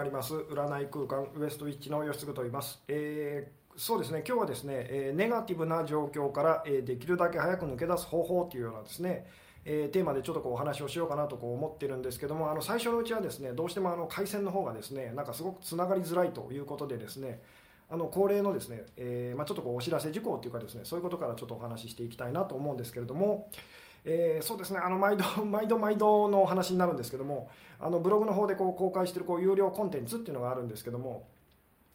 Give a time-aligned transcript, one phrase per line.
[0.00, 9.26] あります占い空間ウエストウィッチの吉嗣と言います、えー、そうですね今日はですね、え、ネガティブな状況から、え、できるだけ早く抜け出す方法というようなですね、
[9.64, 17.42] えテーマでちょっとこうお話をしようかなとこう思ってるんですけどもあの最初のうちはですねどうしてもあの回線の方がですねなんかすごくつながりづらいということでですね
[17.90, 23.50] あの恒例のですね、えまあ、ちょっとこうお知らせ事項というかですねそういうことからちょっとお話ししていきたいなと思うんですけれども、
[24.10, 24.80] えー、そうですね。
[24.82, 31.28] あの毎度毎度毎度のお話になるんですけどもあのブログの方でこう公開しているこう有料コンテンツっていうのがあるんですけども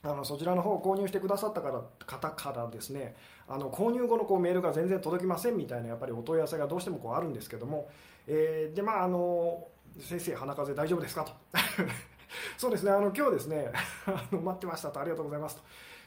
[0.03, 3.15] あのそちらの方を購入してくださったから方からですね
[3.47, 7.89] あの購入後のこうメールが全然届きませんみたいなやっぱりお問い合わせがどうしてもこうあるんですけども、
[8.27, 9.67] えー、でまああの
[9.99, 11.31] 先生鼻風邪大丈夫ですかと。
[12.57, 12.91] そうですね。
[12.91, 13.71] あの今日ですね
[14.05, 14.99] あの待ってましたと。
[14.99, 15.63] ありがとうございますと。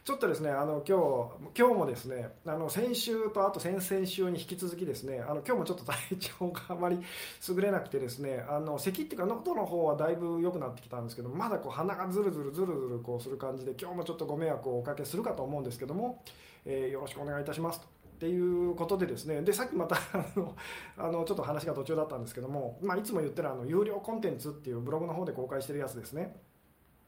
[0.06, 0.98] ちょっとですねあの今
[1.52, 7.00] 日今日もですねあの先週とあと先々週に引き続きですねあの今日もちょっと体調があまり
[7.48, 16.22] 優れなくてですねあの咳っていうか喉の方はだいぶ良くなってきたんですけどまだこう鼻がずるずるずるずるこうする感じで今日もちょっとご迷惑をおかけするかと思うんですけども、
[16.64, 17.86] えー、よろしくお願いいたしますと。
[17.86, 19.96] っていうことでですねでさっきまた
[20.96, 26.36] あのちょっと話が途中だったんですけども、まあ、いつも言ってるあの有料コンテンツっていうブログの方で公開してるやつですね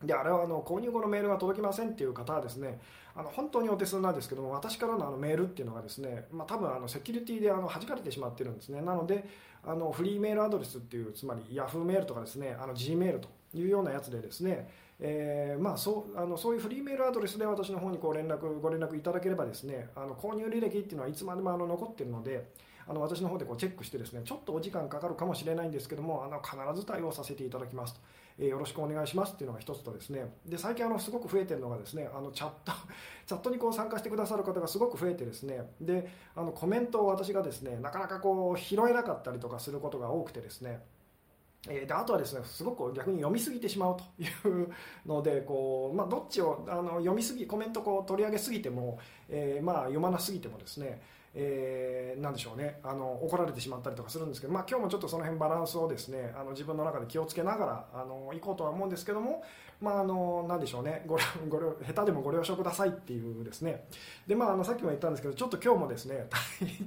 [0.02, 2.80] であれはあの購入後のメールが届きませんっていう方はですね
[3.16, 9.24] あの本当にお手数なんですけども私からのあのメールっていうのがですね、まあ、多分あのセキュリティであの弾かれてしまってるんですねなので
[9.64, 14.69] あのフリーメールアドレスっていうつまり Yahoo メールとかですねあの G メールというようなやつでですね
[15.00, 22.50] えーまあ、そうあのそういうフリーメールアドレスで私の方にこう連絡ご連絡いただければですねあの購入履歴っていうのはいつまでもあの残っているので
[22.88, 28.00] あの私の方でこうチェックしてですねちょっとお時間かかるかもしれないんですけどもあの必ず対応させていただきますと。
[28.39, 30.33] えー、よろしくお願いしますっていうのが一つとですね。
[30.47, 32.72] で最近あのすごく増えてるのがですねあのチャット
[33.27, 35.72] チャットにこう参加してくださる方がすごく増えてですね。
[35.81, 40.83] であのコメントを私がですねなかなかこう拾えなかったりとかすることが多くてですね。
[41.69, 44.69] えであとはですねすごく逆に読みすぎてしまうという
[45.05, 51.03] のでこう、まあ、どっちをあの読みすぎコメントこう取り上げすぎても、えー、まあ、読まなすぎてもですね
[51.34, 52.81] えー、でしょうね。
[52.83, 59.43] あの怒られてしまったりとかするんですけど、まあ、今日もちょっとその辺バランスをですねあの自分の中で気をつけながらあの行こうとは思うんですけども、
[59.81, 61.05] まあ、あのなでしょうね。
[61.06, 61.19] ご
[61.49, 63.87] ご下手でもご了承くださいっていうですね。
[64.27, 66.28] で、まあ、あのさっきも言ったんですけどちょっと今日もですね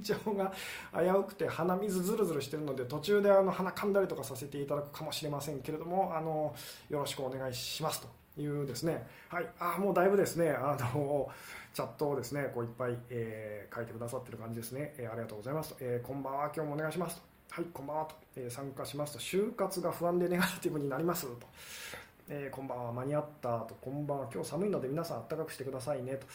[0.02, 0.52] 体調が
[0.92, 6.54] 危うくて鼻水ずるずるしてるので途中であの鼻かんだりとかさせていただくかもしれませんけれどもあの
[6.88, 8.21] よろしくお願いしますと。
[8.40, 9.06] いうですね。
[9.28, 9.46] はい。
[9.58, 10.50] あもうだいぶですね。
[10.50, 11.28] あの
[11.74, 16.52] チャットをですねこういっぱい、えー、書いてくださってる感じですね、えー、ありがとうございます、えー、こんばんは。
[16.54, 17.22] 今日もお願いします。
[17.50, 21.46] はいこんばんはと、え参加しますと就活が不安でネガティブになりますと、
[22.30, 23.76] えこんばんは間に合ったと。
[23.78, 24.28] こんばんは。
[24.32, 26.26] 今日寒いので皆さん暖かくしてくださいねと。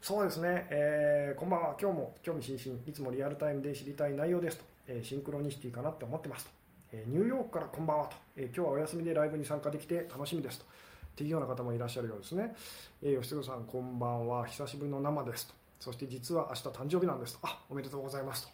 [0.00, 1.76] そうですね、えこんばんは。
[1.80, 2.80] 今日も興味津々。
[2.86, 6.50] いつもリアルタイムで知りたい内容ですと、えシンクロニシティかなって思ってますと、
[6.92, 10.66] えニューヨークからこんばんはと、え今日はお休みでライブに参加できて楽しみですと。
[11.12, 12.54] っていうような方もいらっしゃるようですね、
[13.02, 14.46] えー、吉野さんこんばんは。
[14.46, 15.54] 久しぶりの生ですと。
[15.78, 17.40] そして実は明日誕生日なんですと。
[17.42, 18.50] あおめでとうございますと、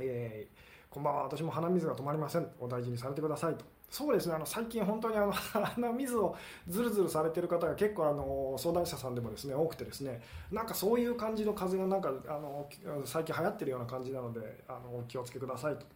[0.00, 1.22] えー、こんばんは。
[1.24, 2.46] 私も鼻水が止まりません。
[2.58, 3.64] お大事にされてくださいと。
[3.90, 4.34] そうですね。
[4.34, 6.36] あの最近本当にあの 鼻水を
[6.68, 10.22] ずるずるされてる方が結構あの相談者さんでもですね多くてですね。
[10.52, 12.68] なんかそういう感じの風がなんかあの
[13.04, 15.86] 最近流行ってるような感じなのであのお気をつけくださいと。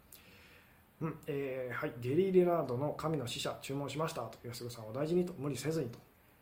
[1.04, 5.98] うんえー、はい、ゲリーレラードの神の使者注文しましたと吉さんお大事にと無理せずにと、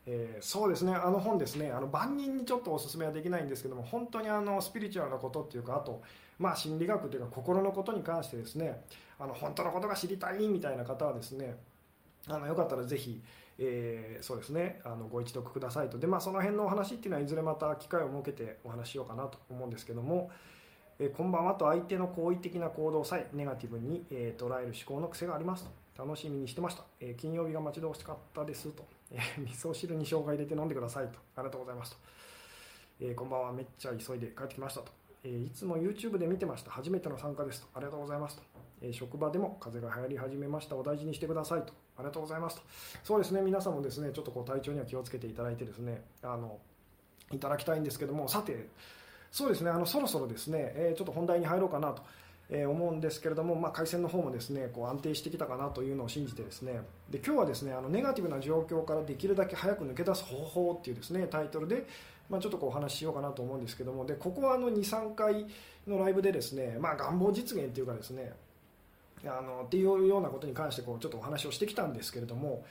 [0.06, 0.94] えー、そうですね。
[0.94, 6.00] あの本ですねあの万人にちょっとおすすめはできないんですけども本当にあのスピリチュアルなことっていうかあと、
[6.38, 8.84] まあ、心理学というか心のことに関してですね
[9.18, 11.56] あの本当のことが知りたいみたいな方はですね
[12.28, 13.20] あのよかったらぜひ、
[13.58, 15.98] えー、そうですねあのご一読くださいと。
[15.98, 20.30] で、まあ、その辺のお話っていうのはいずれまた機会を設けてお話しようかなと思うんですけども、
[21.04, 25.64] えこんばんはと相手の好意的な行動さえネガティブに、え捉える思考の癖があります
[25.96, 26.04] と。
[26.04, 31.18] 楽しみにしてました、え金曜日が待ち遠しかったですと、え味噌汁に生姜入れて飲んでくださいと。
[31.34, 31.96] ありがとうございますと、
[33.00, 34.92] えこんばんはめっちゃ急いで帰ってきましたと、
[35.24, 36.70] えいつも YouTube で見てました。
[36.70, 37.66] 初めての参加ですと。
[37.74, 38.42] ありがとうございますと、
[38.80, 41.72] え職場でも風邪が流行り始めましたお大事にしてくださいと。
[41.96, 42.62] ありがとうございますと。
[43.02, 43.42] そうですね。
[43.42, 46.60] 皆さんもですねちょっとこう体調には気をつけていただいてですねあの
[47.32, 48.28] いただきたいんですけども。
[48.28, 48.68] さて
[49.32, 52.02] そうですねあのそろそろですね、えー、ちょっと本題に入ろうかなと。
[52.54, 61.86] え思うんですけれども、まあ、回線の方もですねこう安定してきたかなというのを信じてですねで今日はですねあのネガティブな状況からできるだけ早く抜け出す方法っていうですねタイトルで、
[62.28, 65.46] まあ、ちょっとこうお話ししようかなと思うんですけどもでここはあの23回
[65.86, 68.32] のライブでですね、まあ、願望実現っていうかですね
[69.24, 72.64] あのっていうようなことに関してこうちょっとお話をしてきたんですけれども、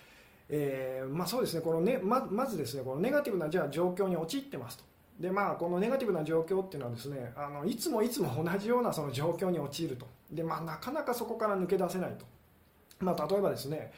[0.49, 4.90] えー、まあ、そうですねこのねままずですねこのネガティブなじゃあ状況に陥ってますと。
[5.19, 10.07] でまあ、このネガティブな状況っていうのはですねあのいつもいつも同じようなその状況に陥ると。
[10.31, 12.25] で、まあ、なかなかそこから抜け出せないと、
[12.99, 13.91] まあ、例えばですね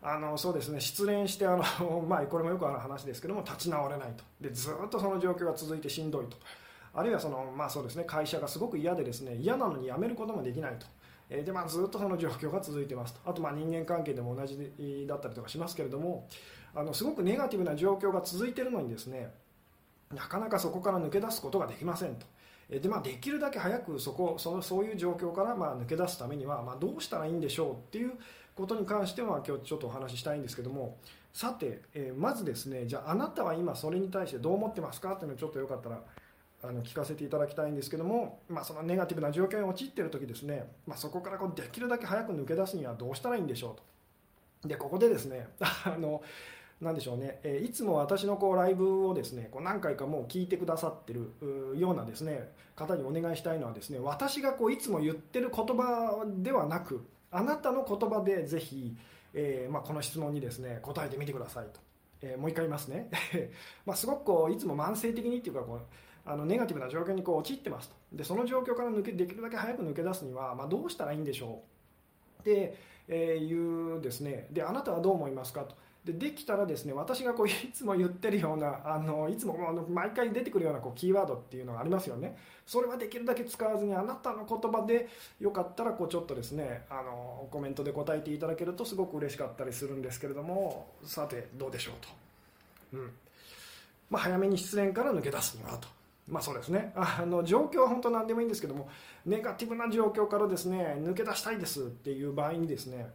[0.00, 4.24] あのそうですね失恋してあの、 まあ、これもよくある話ですけども立ち直れないと。
[4.40, 6.36] でずっとその状況が続いてしんどいと。
[6.94, 10.86] あるいはその、まあそうですね、会社がすごく嫌でですね嫌なのに辞めることもできないと。
[11.28, 13.30] でまあ、ずっとその状況が続いてますと。
[13.30, 16.28] あとまあ人間関係でも同じだったりとかしますけれども
[16.74, 19.32] あのすごくネガティブな状況が続いているのにですね
[20.14, 22.26] なかなかそこから抜け出すことができませんと。
[22.70, 28.12] でまあ、できるだけ早くそこそのそういう状況からまあ抜け出すためには、まあ、どうしたらいいんでしょうっていう
[28.54, 30.96] ことに関しては今日ちょっとお話ししたいんですけども
[31.34, 36.00] さて、えー、まずですねじゃああなたは今それに対してどう思ってますかっていうのをちょっとよかったら
[36.62, 43.76] あの聞かせていただきたいんですけども、まあ、そのネガティブな状況に陥っている時ですね、まあ、そこからこうできるだけ早く抜け出すにはどうしたらいいんでしょ
[44.62, 46.22] うとでここでですね あの
[46.82, 51.30] なんでしょうね、えいつも私のこうライブをですねこう何回かもう聞いてくださってる
[51.78, 58.96] ようなですね方にお願いしたいのはですね私がこういつも言ってる言葉ではなくあなたの言葉でぜひ、
[59.32, 61.80] えー、まあ、この質問にですね答えてみてくださいと、
[62.20, 63.08] えー、もう一回言いますね。
[63.86, 65.80] まあすごくこういつも慢性的にっていうかこう
[66.24, 67.94] あのネガティブな状況にこう陥ってますと。
[68.12, 71.62] でその状況から抜けできるだけ早く抜け出すには、まあ、どうしたらいいんでしょ
[72.38, 72.74] うって
[73.08, 74.48] いうですね。
[74.50, 75.76] であなたはどう思いますかと。
[76.04, 79.56] でできたらですね私がこういつも言ってるようなあのいつも
[79.88, 82.36] 毎回出てくるようなこうキーワードっていうのがありますよね。
[82.66, 85.08] それはできるだけ使わずにあなたの言葉で
[85.38, 93.10] よかったらこうちょっとですねあのコメントで答えていただけるとすごく嬉しかったりするんですけれどもさてどうでしょうと、うん。
[94.10, 95.88] まあ、早めに失恋から抜け出すにはと。
[96.28, 96.92] まあそうですね。
[96.96, 98.88] あの状況は本当何でもいいんですけども
[99.24, 103.10] ネガティブな状況からですね抜け出したいですっていう場合にですね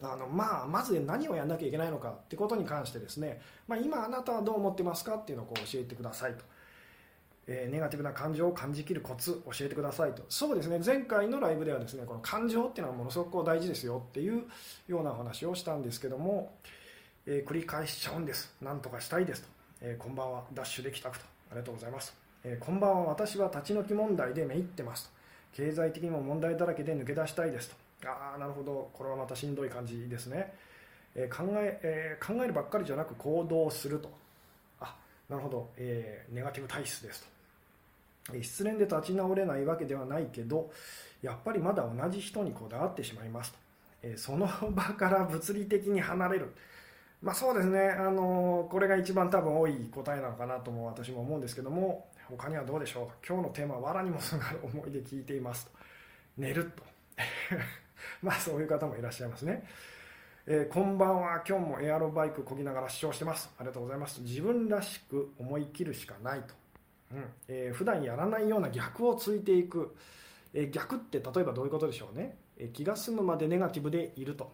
[0.00, 6.44] あのまあ、まず何をやらなきゃいけないのかってことに関してですね、まあ、今あなたはどう思ってますかっていうのをこう教えてくださいと、
[7.48, 10.22] えー、ネガティブな感情を感じきるコツ教えてくださいと。
[10.28, 10.80] そうですね。
[10.84, 14.44] 前回のライブではですねこの感情っていうのはものすごく大事ですよっていう
[14.86, 16.54] ようなお話をしたんですけども、
[17.26, 18.54] えー、繰り返しちゃうんです。
[18.62, 19.48] なんとかしたいですと、
[19.80, 20.44] えー、こんばんは。
[20.54, 21.24] ダッシュで帰宅と。
[21.50, 23.08] ありがとうございます、えこんばんは。
[23.08, 25.18] 私は立ち退き問題でめいってますと。
[25.56, 27.87] 経済的にも問題だらけで抜け出したいですと。
[28.04, 28.90] ああなるほど。
[28.92, 30.54] これはまたしんどい感じですね、
[31.14, 34.10] えー、考ええー、考えるばっかりじゃなく行動すると。
[34.80, 34.96] あ
[35.28, 37.26] なるほど、えー、ネガティブ体質です
[38.28, 40.70] と、え失恋で立ち直れないわけではないけど
[41.22, 43.58] やっぱりまだ同じ人にこだわってしまいますと、
[44.02, 46.54] えその場から物理的に離れる。
[47.20, 53.26] まあそうですね、あのこれが一番多分多い答えなのかなとも私も思うんですけども他にはどうでしょう。
[53.26, 55.72] 今日のテーマは「藁にもすがる思いで聞いています」と。
[56.36, 56.84] 寝ると。
[58.22, 59.66] まあそういう方もいらっしゃいますね。
[60.46, 63.50] えー、こんばんは、今日もエアロバイクこぎながら視聴してます。
[63.58, 64.22] ありがとうございます。
[64.22, 66.54] 自分らしく思い切るしかないと。
[67.12, 69.94] うんえー、普段やらないような逆をついていく。
[70.54, 72.38] えー、逆って例えばどういうことでしょうね。
[72.56, 74.52] えー、気が済むまでネガティブでいると。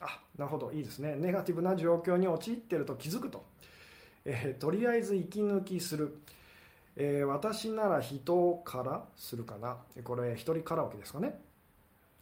[0.00, 1.14] あ、なるほど、いいですね。
[1.16, 3.44] ネガティブな状況に陥ってると気づくと。
[4.24, 6.18] えー、とりあえず息抜きする。
[6.96, 9.78] えー、私なら人からするかな。
[10.02, 11.40] これ、一人カラオケですかね。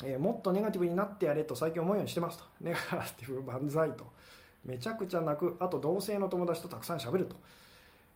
[0.05, 2.45] えー、もっとネガティブになってやれと最近思うようにしてますと。
[2.61, 4.07] ネガティブ万歳と。
[4.65, 5.57] めちゃくちゃ泣く。
[5.59, 7.37] あと同性の友達とたくさん喋ると。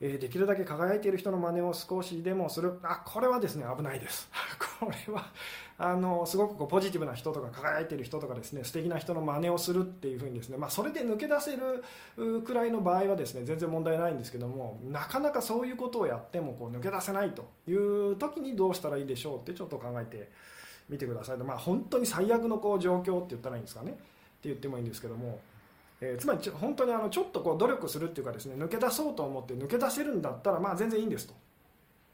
[0.05, 2.81] えー、できるだけ輝いている人の真似を少しでもする。
[2.83, 4.29] あ、これはですね、危ないです。
[4.81, 5.27] これは、
[5.79, 20.31] あの、すごくこうポジティブな人とか輝いている人とかですね、素敵な人の真似をするっていうふうにですね、まあ、それで抜け出せるくらいの場合はですね、全然問題ないんですけども、なかなかそういうことをやってもこう抜け出せないという時にどうしたらいいでしょうってちょっと考えて
[20.89, 21.39] 見てください。
[21.39, 23.91] と、まあ、本当に最悪のこう状況って言ったらいいんですかね。
[23.91, 24.01] って
[24.45, 25.41] 言ってもいいんですけども、
[26.01, 31.35] えー、つまりち本当にあのちょっとこう努力するっていうかですね抜け出そうと思って抜け出せるんだったらまあ全然いいんですと。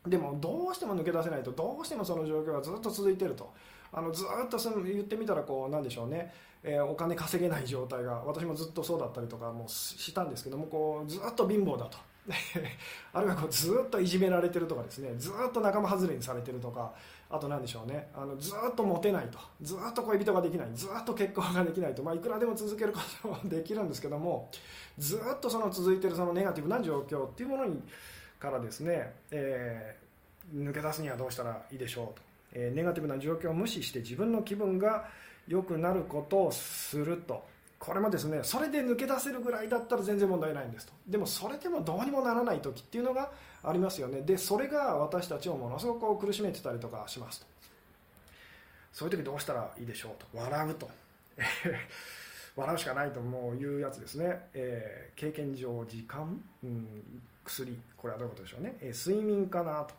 [0.07, 3.53] でもどうしても抜け出せないとどうしてもその状況がずっと続いてると。
[3.91, 6.31] あのずっとその言ってみたらこうなんでしょうね、
[6.63, 11.97] えー、お金稼げない状態が私もずっとそうだったりとかもしたんですけどもこうずっと貧乏だと。
[13.15, 15.15] あるいはこうずっといじめられてるとかですね。
[15.17, 16.93] ずっと仲間外れにされてるとか。
[17.31, 18.09] あと何でしょうね。
[18.15, 19.39] あのずっとモテないと。
[19.61, 20.69] ずっと恋人ができない。
[20.75, 24.51] ずっと結婚ができないと、まあ、いくらでも続けることもできるんですけども
[24.99, 27.83] ずっとその続いてるそのネガティブな状況っていうものに
[28.39, 32.23] からですね、えー、抜け出すにはどうしたらいいでしょうと、
[32.55, 35.09] えー、ネガティブな状況を無視して自分の気分が
[35.47, 37.45] 良くなることをすると。
[37.79, 40.93] これもですねそれで抜け出せるぐらいだったら全然問題ないんですと。
[41.07, 43.31] でもそれでもどうにもならない時っていうのが
[43.63, 44.23] ありますよね。
[44.23, 47.47] でそれが私たちをものすごく苦しめてたりとかしますと。
[48.93, 50.27] そういう時どうしたらいいでしょうと。
[50.37, 50.91] 笑うと。
[52.57, 57.79] 笑うしかないともういうやつですね、えー、経験上時間、うん、薬。
[57.97, 59.95] これはどういうことでしょうね、えー、睡眠かなと、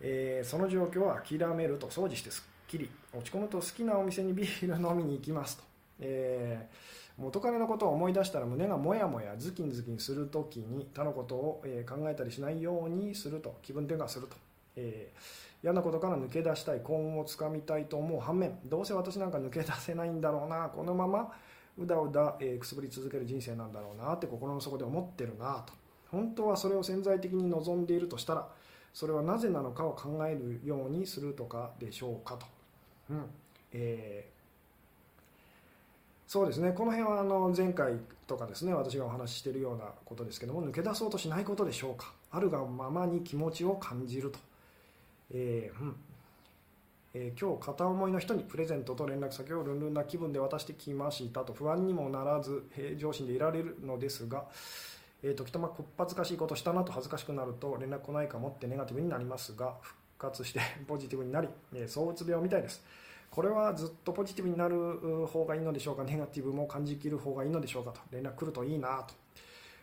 [0.00, 1.88] えー、その状況は諦めると。
[1.88, 2.88] 掃除してすっきり。
[3.12, 5.64] 落ち込むと好きなお店にビール飲みに行きますと。
[6.00, 14.36] えー、元彼のことを思い出したら胸がもやもやズキンズキンするときに他のことを、え考えたりしないようにすると気分転換すると、
[14.76, 21.32] えー、嫌なことから抜け出したい幸運をつかみたいと思う反面どうせ私なんか抜け出せないんだろうなこのまま
[21.78, 25.72] うだうだ、えー、くすぶり続ける人生なんだろうなって心の底で思ってるなと。
[26.10, 28.48] 本当はそれを潜在的に望んでいるとしたら
[28.94, 32.46] それはなぜなのかを考えるようにするとかでしょうかと、
[33.10, 33.24] うん。
[33.72, 34.35] えー、
[36.26, 36.72] そうですね。
[36.72, 37.94] この辺はあの前回
[38.26, 42.12] とかですね私がお話ししているようなことですけども抜け出そうとしないことでしょうか。
[42.30, 44.38] あるがままに気持ちを感じると、
[45.32, 45.96] えーうん。
[47.14, 51.52] えー、今日片思いの人にプレゼントと連絡先をルンルンな気分で渡してきましたと。
[51.52, 54.44] 不安にもならず平常心でいられるのですが
[55.22, 62.84] えー、時たまこっぱずかしいことしたなと恥ずかしくなると連絡来ないかもってネガティブになりますが復活して ポジティブになり、えー、躁うつ病みたいです。
[63.36, 68.00] これはずっとポジティブになる方がいいのでしょうかネガティブも感じきる方がいいのでしょうかと。
[68.10, 69.12] 連絡来るといいなと。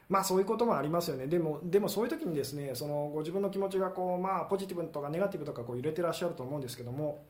[0.10, 1.28] まあそういうこともありますよね。
[1.28, 7.26] でもでもそういう時にですねそのご自分の気持ちがこうまあポジティブとかネガティブとかこう揺れてらっしゃると思うんですけども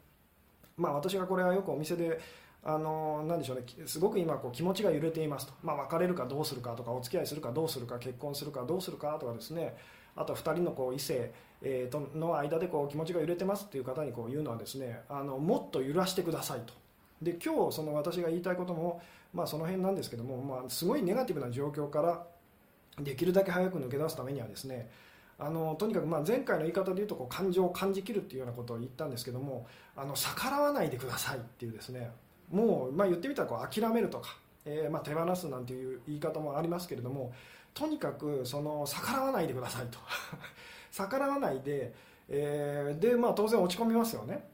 [0.78, 2.18] まあ私がこれはよくお店で
[2.64, 9.76] あのなでしょうねすごく今こう気持ちが揺れていますと、まあ、別れるかどうするかとかお付き合いするかどうするか結婚するかどうするかとかですね。
[10.16, 11.32] あと2人のこう異性、
[11.66, 16.74] えー、との間でこう気持ちが揺れてますっていう方にこう言うのはですねあのもっと揺らしてくださいと。
[17.22, 19.02] で今日その私が言いたいことも、
[19.34, 22.26] まあ、その辺なんですけども、まあ、すごいネガティブな状況から
[23.02, 24.90] できるだけ早く抜け出すためにはですね
[25.40, 29.66] あのとにかくま前回の言い方で言うとこう感情を感じきるっていうようなことを言ったんですけども
[29.96, 32.12] あの逆らわないでくださいっていうですね
[32.52, 37.34] もう、まあ、言ってみたらこう諦めるとか、えー、ま、手放すなんていう言い方もありますけれども
[37.74, 39.98] とにかくその逆らわないでくださいと。
[40.94, 41.94] 逆らわないで、
[42.30, 44.48] えー、で、まあ、当然落ち込みますよね。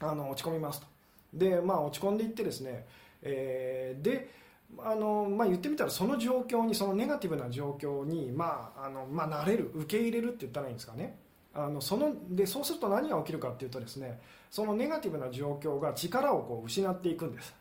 [0.00, 0.86] あの落ち込みますと。
[1.32, 2.86] で、まあ、落ち込んでいってですね、
[3.22, 4.30] えー、で
[4.78, 11.16] あのまあ、言ってみたらその状況にそのネガティブな状況に、まああのまあ、慣れる受け入れるって言ったらいいんですかね。
[11.54, 17.54] あのそのでそうすると何が起きるかっていうとですねそのネガティブな状況が力をこう失っていくんです。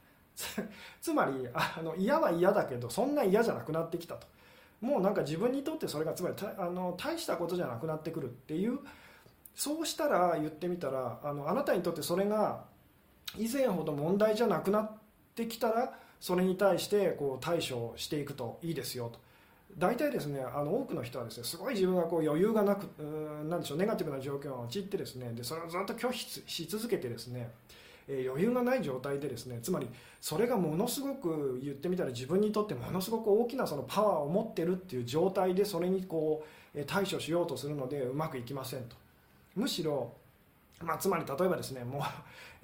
[1.00, 4.26] つまりあの嫌は嫌だけどそんな嫌じゃなくなってきたと。
[4.84, 8.80] もうなんか自分にとってそれがつまりあの大したことじゃなくなってくるっていう
[9.56, 12.66] そうしたら言ってみたらあのあなたにとってそれが
[13.38, 14.92] 以前ほど問題じゃなくなっ
[15.36, 19.20] てきたらそれに対してこう対処していくといいですよと。
[19.78, 22.84] 大体ですねあの多くの人はですねすごい自分がこう余裕がなく
[23.50, 27.50] なんでしょうネガティブな状況に陥ってですねでそれをずっと拒否し続けてですね
[28.08, 29.88] え余裕がない状態でですねつまり
[30.20, 36.46] それがものすごく言ってみたら自分にとってものすごく大きなそのパワーを持ってるっていう状態でそれにこ
[36.76, 38.96] う対処しようとするのでうまくいきませんと。
[39.56, 40.12] むしろ、
[40.82, 42.02] まあ、つまり例えばですねもう、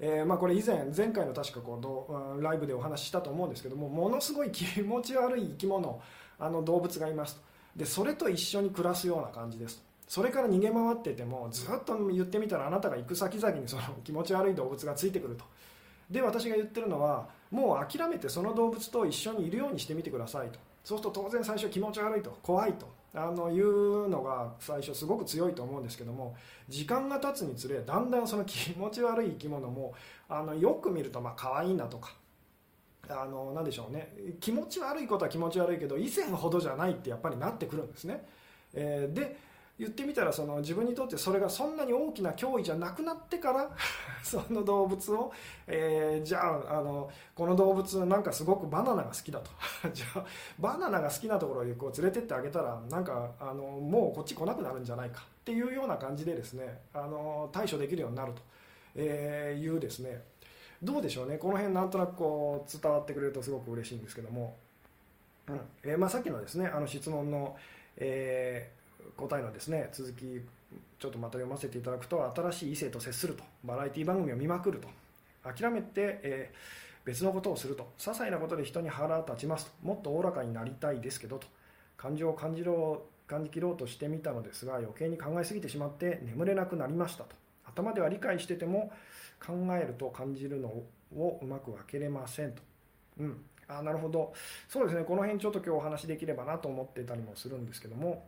[0.00, 6.00] えー、まあこれ以前前回の確かこうライブでお話ししたと思うんですけどもものすごい気持ち悪い生き物
[6.38, 7.42] あの動物がいますと。
[7.76, 9.89] でそれと一緒に暮らすような感じですと。
[10.10, 15.44] それから逃げ回っててもずっと言ってみたらあなたが行く先々にその気持ち悪い動物がついてくると。
[16.10, 20.58] で私が言ってるのはもう諦めてその動物と一緒にいるようにしてみてくださいと。
[20.82, 22.88] そうすると当然最初気持ち悪いと怖いと。
[23.14, 26.34] あのいうのが最初すごく強いと思うんですけども
[26.68, 29.94] 時間が経つにつれだんだんその気持ち悪い生き物も
[30.28, 32.14] あのよく見るとまあ可愛いなとか
[33.08, 34.12] あのなでしょうね。
[34.40, 38.26] 気持ち悪いことは気持ち悪いけど以前ほどじゃないってやっぱりなってくるんですね、
[38.74, 39.49] えー、で
[39.80, 43.70] 言ってみたらその自分にとってそれがそんなに大きな脅威じゃなくなってから
[44.22, 45.32] その動物を、
[45.66, 49.50] えー、じゃああのこの動物なんかすごくバナナが好きだと。
[49.94, 50.24] じゃあ
[50.58, 55.22] バナナが好きなところにこう連れてってあげたらなんかあのもうこっち来なくなるんじゃないか。
[55.40, 58.42] っていうような感じでですねあの対処できるようになると、
[58.96, 60.22] えいうですね。
[60.82, 61.38] どうでしょうね。
[61.38, 64.56] この辺なんとなくこう伝わってくれるとすごく嬉しいんですけども、
[65.48, 65.60] うん。
[65.84, 67.56] えー、まあ、さっきのですねあの質問の、
[67.96, 68.79] えー、
[69.16, 70.40] 答えのですね続き
[70.98, 74.88] ちょっとまた読ませていただくと新しい異性と接するとバラエティ番組を見まくると。
[75.42, 77.92] 諦めて、えー、別のことをすると。
[77.98, 79.72] 些細なことで人に腹立ちますと。
[79.82, 81.46] もっとおおらかになりたいですけどと。
[81.96, 87.36] 感情を感じろ感じきろうとしてみたのですが余計に考えすぎてしまって眠れなくなりましたと。
[87.64, 88.92] 頭では理解してても
[89.44, 92.62] 考えると感じるのをうまく分けれませんと。
[93.20, 94.32] うん、あなるほど。
[94.68, 95.04] そうですね。
[95.04, 98.26] この辺ちょっと今日お話しできればなと思ってたりもするんですけども、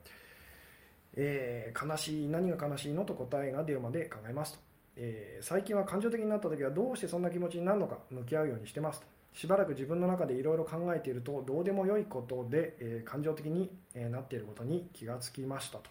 [1.16, 4.58] えー、悲しい何が悲しいのと答えが出るまで考えますと、
[4.96, 9.06] えー、最近は感情的になった時はどうしてそんな気持ちになるのか向き合うようにしてますと。
[9.34, 15.90] しばらく自分の中でいろいろ考えているとどうでもよいことで、えー、感情的になっていることに気がつきましたと、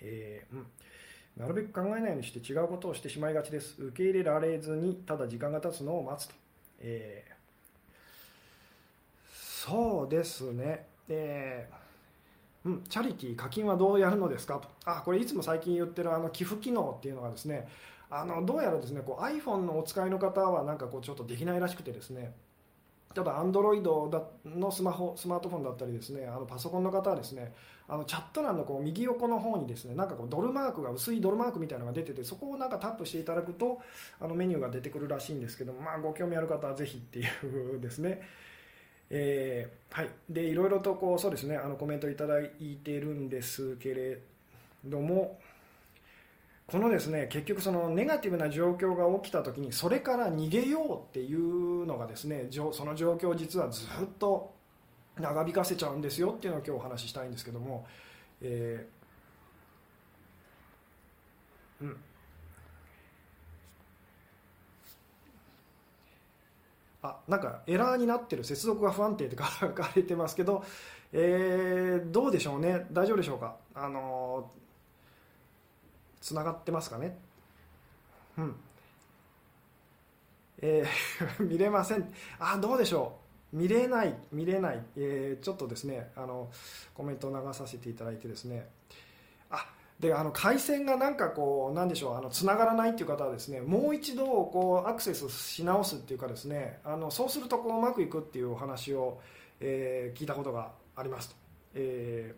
[0.00, 0.66] えーうん。
[1.36, 3.74] なるべく考えないようにして違うことをしてしまいがちです。
[3.78, 6.34] 受け入れられずにただ時間が経つのを待つと、
[6.80, 7.34] えー
[9.66, 11.83] そうですね、えー
[12.64, 14.54] うん、チャリティー課金はどうやるのですか？
[14.54, 14.68] と。
[14.84, 17.68] あこれいつも最近言ってるあの寄付機能っていうのがですね
[18.10, 22.34] あのどうやらですねこう iPhone のお使いの方はなんかこうちょっとできないらしくてですね。
[23.14, 23.80] ただ Android
[24.44, 27.54] のスマホスマートフォンだったりですねあのパソコンの方はですね
[27.86, 33.80] あのチャット欄のこう右横の方にですねなんかこうドルマークが薄いドルマークみたいなのが出ててそこをなんかタップしていただくと
[34.20, 37.22] あのメニューが出てくるらしいんですけどまあご興味ある方はぜひってい
[37.76, 38.20] うですね。
[39.16, 41.56] えー、はい、でいろいろとこうそうですね。
[41.56, 42.50] あのコメントいただい
[42.82, 44.18] ているんですけれ
[44.84, 45.38] ども
[46.66, 54.52] このですね結局そのネガティブな状況が起きた時にそれから逃げようっていうのがですねその状況を実はずっと
[55.20, 57.86] 長引かせちゃうんですよっていうのを今日お話ししたいんですけども、
[58.42, 61.96] えー、うん。
[67.06, 70.64] あなんかエラーになってる接続が不安定って書かれてますけど、
[71.12, 72.86] えー、どうでしょうね？
[72.90, 73.56] 大丈夫でしょうか？
[73.74, 74.50] あの
[76.22, 77.18] つながってますかね？
[78.38, 78.56] うん。
[80.62, 82.10] えー 見れません。
[82.38, 83.18] あどうでしょ
[83.52, 83.56] う？
[83.58, 86.50] 見れない見れない、えー、ちょっとですねあの
[86.94, 88.66] コメントを流させていただいてですね。
[89.50, 89.68] あ
[90.00, 99.20] であの回線がなんかこうなんでしょうあの繋がらないっていう方はですねもう一度こうアクセスし直すっていうかですねあのそうするとこううまくいくっていうお話を、
[99.60, 101.36] えー、聞いたことがありますと、
[101.74, 102.34] え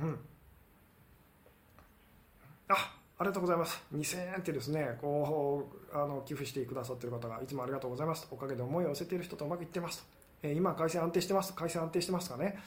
[0.00, 0.18] ー、うん。
[2.68, 2.74] あ
[3.18, 3.80] ありがとうございます。
[3.94, 10.04] 2000円ってですねこうあの寄付してくださっている方がいつもありがとうございますおかげで思いを寄せている人とうまくいってますと、
[10.42, 12.58] えー、今回線安定してます回線安定してますかね。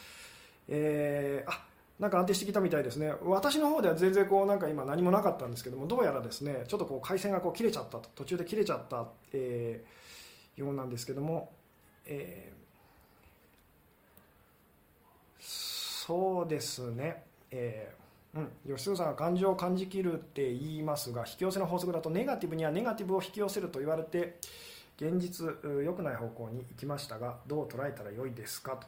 [0.70, 1.66] えー、あ
[2.00, 3.12] なんか安定してきたみたいですね。
[3.24, 11.52] 私の方では全然こうなんか今何もなかったんですけどもどうやらですねちょっとこう回線がこう切れちゃったと途中で切れちゃった、えー、ようなんですけども、
[12.06, 24.38] えー、そうですね、えーうん、吉純さんが感情を感じきるって言いますが引き寄せの法則だとネガティブにはネガティブを引き寄せると言われて
[24.98, 25.48] 現実
[25.84, 28.88] 良くない方向に行きましたがどう捉えたらよいですかと、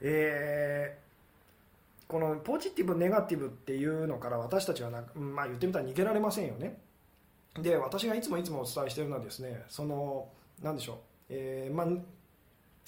[0.00, 1.05] えー、
[2.08, 6.78] このポジティブネガティブっていうのから私たちはな、まあ、言ってみたら逃げられませんよね。
[7.60, 10.28] で私がいつもいつもお伝えしているのはですねその
[10.62, 10.96] 何でしょう、
[11.30, 11.86] えー、まあ、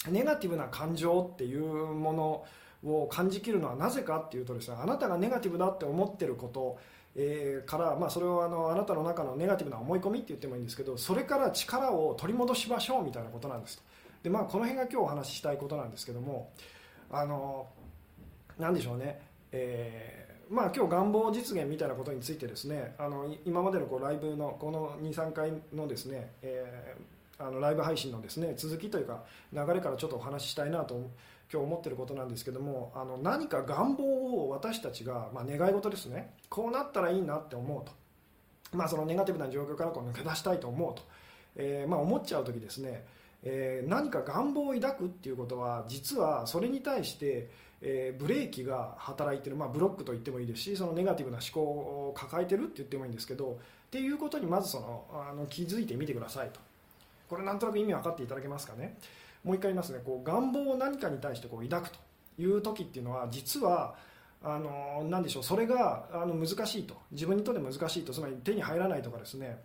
[0.09, 2.45] ネガティブな感情っていうもの
[2.83, 6.77] を感じきるのはなぜかっていうとですねあなたがネガティブだって思ってること、
[7.15, 13.83] えー、から、まあ、それをあのあなたの中のネガティブな思い込みって言ってもいいんですけどそれから力を取り戻しましょうみたいなことなんです
[14.23, 16.51] で、まあ、この辺が今日お話ししたいことなんですけども
[17.11, 17.67] あの
[18.59, 19.19] 何でしょうね、
[19.51, 30.95] えーまあ、今日願望実現みたいなことについてですねあの今までのこうライブのこの23回のですね、えー、あのライブ配信のですね続きというか流れからちょっとお話ししたいなと
[31.51, 36.33] 今日思ってることなんですけどもあの何か願望を私たちが、まあ、願い事ですね。
[36.49, 37.91] こうなったらいいなって思うと、
[38.75, 41.01] まあ、そのネガティブな状況からこう抜け出したいと思うと、
[41.55, 43.03] え、まあ、思っちゃう時ですね、
[43.43, 47.49] え、何か願望を抱くっていうことは実はそれに対して、
[47.81, 56.59] えー、ブレーキが働いてる、まあ、ブロックと言ってもいいですしそのネガティブな思考を抱えてるって言ってもいいんですけどっていうことにまずそのあの気づいてみてくださいと。
[57.27, 58.97] これなんとなく意味分かっていただけますかね。
[59.43, 59.99] もう一回言いますね。
[60.03, 61.99] こう願望を何かに対してこう抱くと
[62.39, 63.95] いう時っていうのは実は
[64.43, 66.95] あの何でしょうそれがあの難しいと。
[67.11, 68.13] 自分にとって難しいと。
[68.13, 69.57] つまり手に入らないとかですね。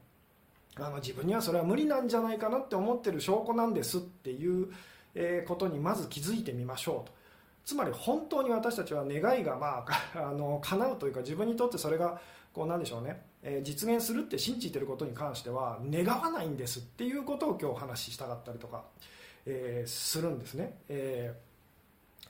[0.77, 4.73] あの自分にはそれは無理なんじゃないかなって思ってる証拠なんですっていう、
[5.47, 7.24] ことにまず気づいてみましょうと。
[7.65, 12.21] つまり本当に私たちは願いが、まあ、 あの叶うというか自分にとってそれが
[12.53, 18.85] こうなんでしょうね、え実現するって信じてることに関しては願わないんですっていうことを今日お話ししたかったりとか。
[19.47, 21.35] えー、するんですね、え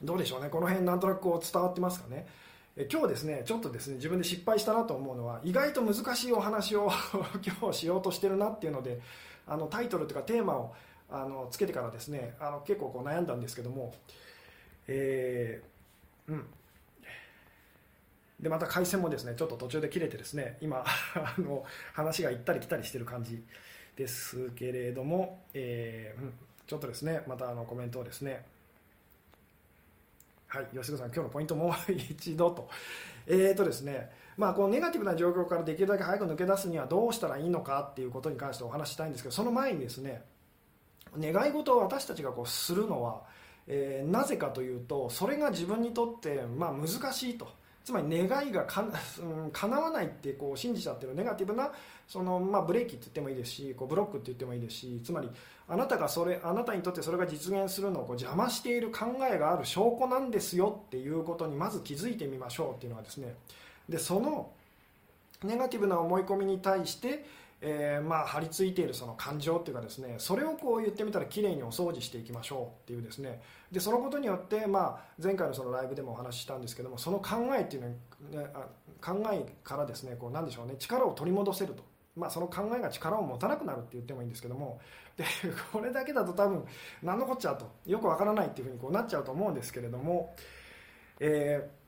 [0.02, 0.48] ー、どうでしょうね。
[0.48, 2.26] この辺なんとなくこう伝わってますかね。
[2.76, 6.90] え今日ですねちょっとですね自分で失敗したなと思うのは意外と難しいお話を
[7.60, 9.00] 今日しようとしてるなっていうので
[9.46, 10.74] あのタイトルというかテーマを
[11.08, 13.94] あのつけてからですねあの結構こう悩んだんですけども
[14.88, 16.46] えー、うん。
[18.40, 23.42] でまた回線もですねちょっと途中で切れてですね今 あの話が行ったり来たりしてる感じ
[23.96, 26.32] ですけれども、えーうん、
[26.66, 28.44] ちょっとですねまたあのコメントをですね
[30.48, 32.68] はい吉田さん今日のポイントもう一度と。
[33.26, 40.22] えーとですねまあこのネガティブな状況からできるだけ早く抜け出すにはどうしたらいいのかっていうことに関してお話したいんですけどその前にですね
[41.18, 43.22] 願い事を私たちがこうするのは、
[43.66, 47.48] えー、なぜかというとそれが自分にとってまあ難しいと。
[47.84, 48.82] つまり願いがか、
[49.20, 51.14] うん、叶わないってこう信じちゃってる。
[51.14, 51.70] ネガティブな
[52.08, 55.28] その、まあ、ブレーキって言ってもいいですしこうブロックって言ってもいいですしつまり
[55.68, 63.34] あなたがそれあなたにとってそれが実現するのをこう邪魔している考えがある証拠なんですよっていうことにまず気づいてみましょうっていうのはですね。
[63.86, 64.50] でその
[65.42, 67.26] ネガティブな思い込みに対して
[67.66, 73.40] えー、まあ張り付いているその感情っていうかですねそれをこう言ってみたらきれいにお掃除していきましょうっていうですね
[73.72, 78.46] でそのことによって、まあ、前回のそのライブでもお話ししたんですけどもその考えっていうの、ね、
[79.00, 81.82] 考えからですねこうなんでしょうね力を取り戻せると。
[82.16, 84.80] まあ、その考えが力を持たなくなるって言ってもいいんですけども
[85.16, 85.24] で
[85.72, 86.64] これだけだと多分
[87.02, 90.36] 何のこっちゃとよくわからないっていうふうにこうなっちゃうと思うんですけれども、
[91.18, 91.83] えー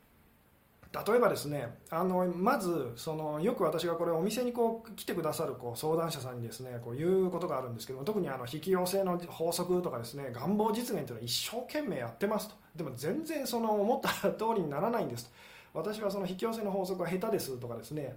[0.93, 15.31] 例えばですねあのまずそのよく私がこれお店にこう来てくださるこう相談者さんにですねこう言うことがあるんですけども特にあの引き寄せの法則とかですね願望実現というのは一生懸命やってますとでも全然その思った通りにならないんです
[15.75, 18.17] 私はその引き寄せの法則は下手ですとかですね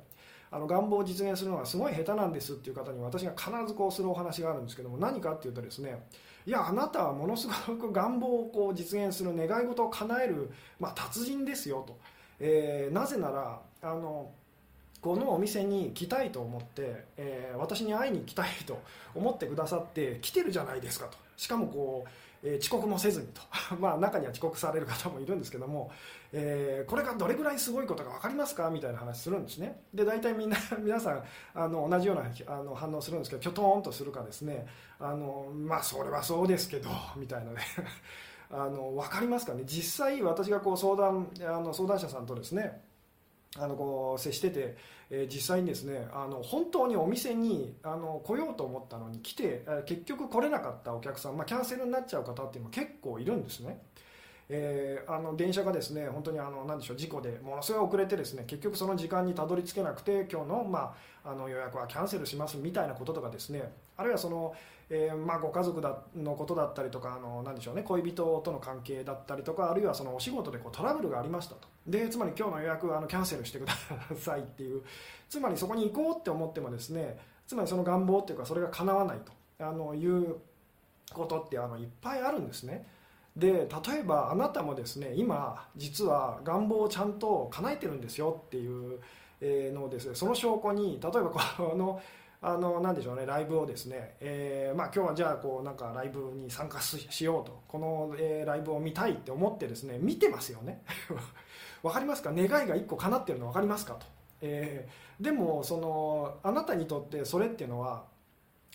[0.52, 6.04] あの願望を実現するのがすごい下手なんですっていう方に私が必ずこうするお話があるんですけども何かっていうとですね
[6.46, 11.98] いやあなたはものすごく願望をこう実現する願い事を叶える、まあ、達人ですよと。
[12.40, 14.32] えー、なぜならあの
[15.02, 18.82] このお店に来たいと思って、えー、私に会いに来たいと
[19.16, 21.18] 思ってくださって来てるじゃないですかと。
[21.38, 22.10] しかもこう、
[22.48, 23.42] えー、遅刻もせずにと。
[23.80, 25.90] まあ中には遅刻される方もいるんですけども、
[26.34, 28.70] えー、これがどれぐらいすごいことか分かりますか？
[28.70, 29.82] みたいな話するんですね。
[29.94, 31.24] で大体みんな 皆さん
[31.54, 34.68] あの同じようなあの反応するんですけどきょとんとするかですね。
[35.00, 37.62] あのまあそれはそうですけどみたいなね。
[38.52, 39.64] あの分かりますかね？
[39.66, 42.82] 実際私がこう相談あの相談者さんとですね
[43.58, 44.78] あのこう接してて、
[45.10, 53.82] えー、実際にですねあの本当にお店にあの来ようと思ったのに来て結局来れなかったお客さん、まあ、キャンセルになっちゃう方っていうのも結構いるんですね。
[54.52, 64.56] えー、あの電車がですね本当にあの何でしょう事故でものすごい遅れてですね結局その時間にたどり着けなくて今日の,、まあ、あの予約はキャンセルしますみたいなこととかですねあるいはその、
[64.92, 71.68] えー、まあ、ご家族だのことだったりとかあの何でしょうね恋人との関係だったりとかあるいはそのお仕事でこうトラブルがありましたと。
[71.86, 73.74] でつまり今日の予約はあのキャンセルしてくだ
[74.16, 74.82] さいっていう。
[75.30, 79.32] つまりそこに行こうって思ってもですねつまりその願望っていうかそれが叶わないと。
[79.64, 80.38] あのいう
[81.14, 82.88] ことってあのいっぱいあるんですね。
[83.36, 89.00] で例えばあなたもですね今実は願望をちゃんと叶えてるんですよっていう
[89.74, 92.02] のをですねその証拠に例えばこの
[92.42, 100.82] あのなんでしょうねライブをですね、えー、まあ、今日はじゃあこうなんかライブに参加しようとこの、えー、ライブを見たいって思ってですね見てますよね。
[101.84, 102.32] 分かりますか？
[102.34, 104.06] 願いが1個叶ってるの分かりますかと、
[104.42, 108.06] えー、でもそのあなたにとってそれっていうのは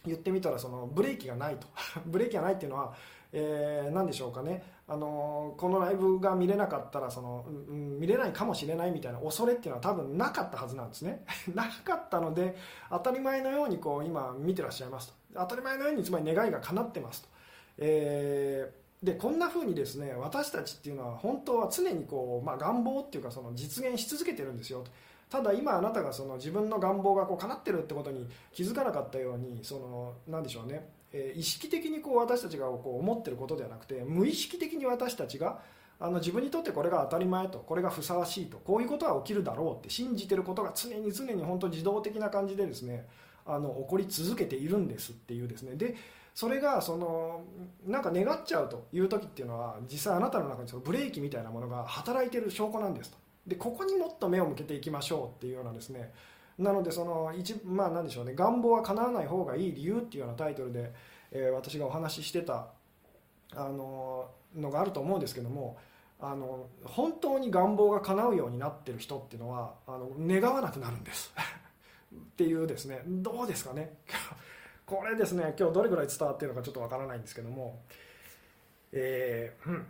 [0.04, 1.66] 言ってみたらそのブレーキがないと。
[2.04, 2.94] ブレーキがないっていうのは
[3.36, 11.24] えー、何でしょうかね、あのこのライブが見れなかったらその、うん、見れないかもしれないみたいな恐れっていうのは多分なかったはずなんですね。
[11.52, 12.54] なかったので
[12.90, 15.14] 当たり前のようにこう今見てらっしゃいますと。
[15.34, 17.28] 当たり前のようにつまり願いが叶ってますと、
[17.78, 24.92] えー、でこんな風にですね私たちっていうのは本当は常にこう、まあ、願望っていうかその実現し続けてるんですよと。
[25.28, 30.88] ただ今あなたがその自分の願望がこう叶ってるってことに気づかなかったようにその何でしょうね。
[31.16, 35.60] え意識的にこう私たちがこう思ってることではなくて無意識的に私たちが
[36.00, 43.06] あの自分にとってこれが当たり前とこれがふさわしいとこういうことは起きるだろうって信じてることが常に常に本当自動的な感じでですね
[43.46, 45.76] あの起こり続けているんですっていうですね。
[45.76, 45.94] で
[46.34, 47.42] それがその
[47.86, 53.18] なんか願っちゃうという時っていうのは実際あなたの中にそのブレーキみたいなものが働いてる証拠なんですと。
[53.46, 56.12] でここにもっと目を向けていきましょうっていうようなですね
[56.58, 60.92] なのでその一まあ何でしょうね願望は叶わない方がいい理由っていうようなタイトルで
[61.34, 62.68] えー、私がお話ししてた
[63.54, 65.76] あののがあると思うんですけども
[66.20, 71.34] あの本当に願望が叶うようになってる人っていうのはあの願わなくなるんです。
[72.14, 73.02] っていうですね。
[73.04, 73.98] どうですかね。
[74.86, 77.82] これですね今日どれぐらい伝わってるのかちょっとわからないんですけども。
[78.92, 79.86] えー、うん。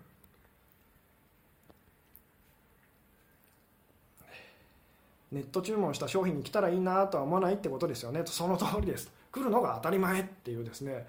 [5.35, 8.23] ネット注文した商品に来たらいいなとは思わないってことですよね。
[8.23, 9.11] とその通りです。
[9.33, 11.07] 来るのが当たり前っていうですね。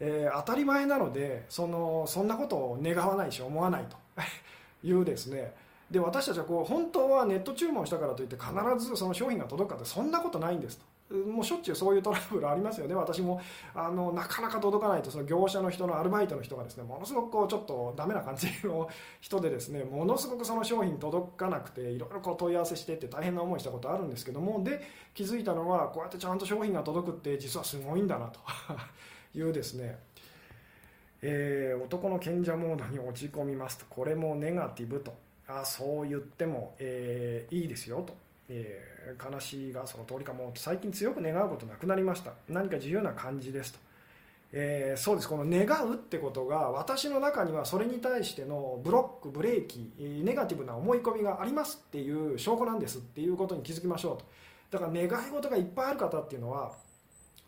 [0.00, 3.96] えー、当たり前なのでそのそんなことを願わないし思わないと。
[4.82, 5.54] いうですね。
[5.90, 10.84] で私たちはこう本当はネット注文したからといって必ずその商品が届くかってそんなことないんですと。
[11.10, 12.94] もうしょっちゅうそういうトラブルありますよね。
[12.94, 13.40] 私も
[13.74, 18.88] あのなかなか届かないとその業者の人のアルバイトの人がですねものすごくこうちょっとダメな感じの
[19.20, 24.80] 人でですねものすごくその商品届かなくていろいろこう問い合わせしてって大変な思いしたことあるんですけどもで
[25.14, 28.40] 気づいたのはこうやってちゃんと商品が届くって実はすごいんだなと。
[29.36, 29.98] いうですね、
[31.20, 33.84] えー、男の賢者モードに落ち込みますと。
[33.88, 35.14] これもネガティブと、
[35.46, 38.14] あそう言っても、えー、いいですよと、
[38.48, 42.32] えー、悲しいがその通りかも最近強く願うことなくなりました。
[42.48, 43.78] 何か自由な感じですと、
[44.52, 45.28] えー、そうです。
[45.28, 52.98] この願うってことが私の中にはそれに対してのブロックブレーキネガティブな思い込みがありますっていう証拠なんです。
[52.98, 54.24] っていうことに気づきましょうと。
[54.70, 56.72] だから願い事がいっぱいある方っていうのは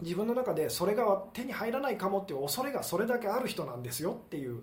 [0.00, 4.62] 自分の中でそれが手に入らないかもっていう恐れがそれだけある人なんですよっていう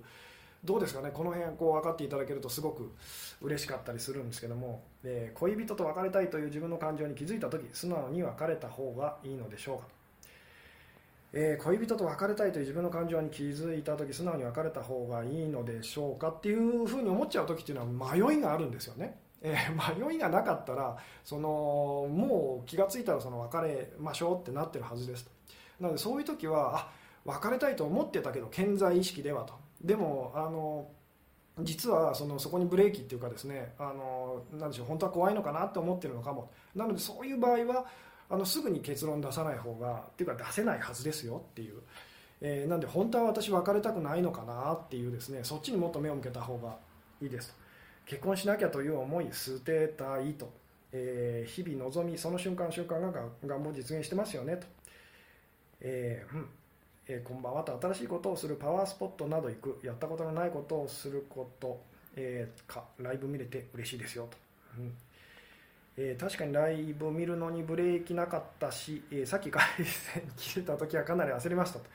[0.66, 2.92] どうですかねこの辺こう分かっていただけるとすごく
[3.42, 9.96] 嬉しかったりするんですけども、えー、恋人と別れたいという自分の感情に気づいた時素直に別れた方がいいのでしょうか。
[11.38, 25.30] えー、恋人と別れたいという自分の感情に気づいた時素直に別れた方がいいのでしょうかっていうふうに思っちゃう時っていうのは迷いがあるんですよね、えー、迷いがなかったらそのもう気が付いたらその別れましょうってなってるはずです
[25.82, 26.90] なのでそういう時はあ
[27.26, 29.65] 別れたいと思ってたけど健在意識ではと。
[29.86, 30.88] でもあの
[31.62, 36.52] 実はそのそこにブレーキっていうかですねあのなでしょう本当は怖いのかなって思ってるのかも。
[36.76, 37.86] なのでそういう場合は
[38.30, 41.82] あのすぐに結論出さない方がっていうか出せないはずですよっていう、
[42.42, 46.76] えー、なんで本当は私別れたくないのかなっていうですねそっちにもっと目を向けた方が
[47.22, 47.50] いいです。
[47.50, 47.54] と
[48.08, 50.52] 結婚しなきゃという思い捨てたいと、
[50.92, 53.12] えー、日々望みその瞬間瞬間が
[53.46, 54.68] 願望実現してますよねと、
[55.82, 56.50] えー、うん。
[57.08, 61.80] えー、こんばんはと新しいことをするパワースポットなど行くやったことのないことをすること、
[62.16, 64.38] えー、かライブ見れて嬉しいですよと、
[64.80, 64.92] うん。
[65.98, 71.86] えー、確かにライブ見るのにブレーキなかったし、えー、さっき回線切れた時はかなり焦りましたと。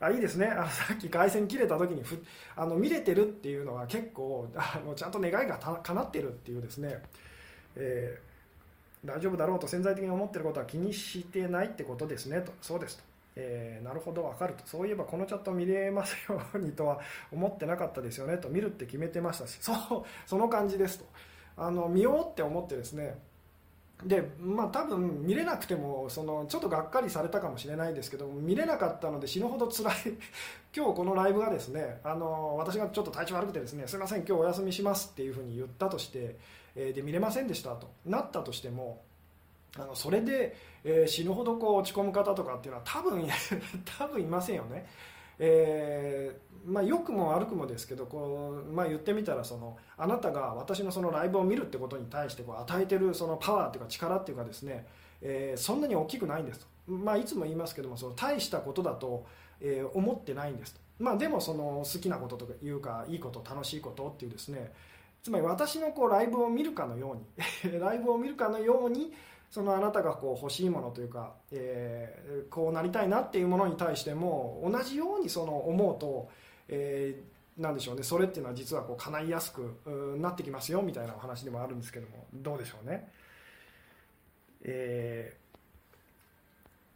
[0.00, 0.46] あいいですね。
[0.46, 2.24] あのさっき回線切れた時にふ
[2.56, 7.02] あの見れてるっていうのは結構あのちゃんと願いが叶ってるっていうですね、
[7.76, 12.50] えー、大丈夫だろうと潜在的に思ってることは気にしてないってことですねと。
[12.62, 13.13] そうですと。
[13.36, 14.66] えー、なるほど分かると。
[14.66, 17.00] そういえばこのチャット見れますようにとは
[17.32, 18.38] 思ってなかったですよね。
[18.38, 19.58] と見るって決めてましたし。
[19.60, 19.76] そう
[20.26, 21.04] その感じですと。
[21.56, 23.18] あの見ようって思ってですね。
[24.04, 29.94] でまあ多分見れなくてもそのちょっとがっかりされたかもしれないですけど見れなかったので死ぬほど辛い。
[30.76, 36.36] 今日このライブがですねあの私がちょっと体調悪くてですねすいません今日お休みしますっていうふうに言ったとして、
[36.74, 37.88] え、で見れませんでしたと。
[38.04, 39.02] なったとしても
[39.78, 43.26] あのそれで、えー、死ぬほどこう落ち込む方とかっていうのは多分
[43.98, 44.86] 多分いませんよね。
[45.38, 54.86] えーまあ、良くも悪くもですけどこう、まあ、言ってみたらそのあなたが私のそのライブを見るってことに対してこう与えてるそのパワーというか力っていうかですね、
[55.20, 59.26] えー、そんなに大きくないんです、まあ、いつも言いますけどもその大したことだと、
[59.60, 64.72] えー、思ってないんですまあ、でもその好きなことというかいいこと楽しいことっていうですね
[65.22, 67.16] つまり私のこうライブを見るかのよ
[67.64, 69.12] うに ライブを見るかのように
[69.54, 76.28] そのあなたがこう欲しいものというか、えー、こうなりたいなっていうものに対しても同じようにその思うと、
[76.66, 78.02] えー、なんでしょうね。
[78.02, 83.08] それっていうのは実はこう叶いやすくなってきますよみたいなお話でもあるんですけどもどうでしょうね？
[84.64, 85.36] え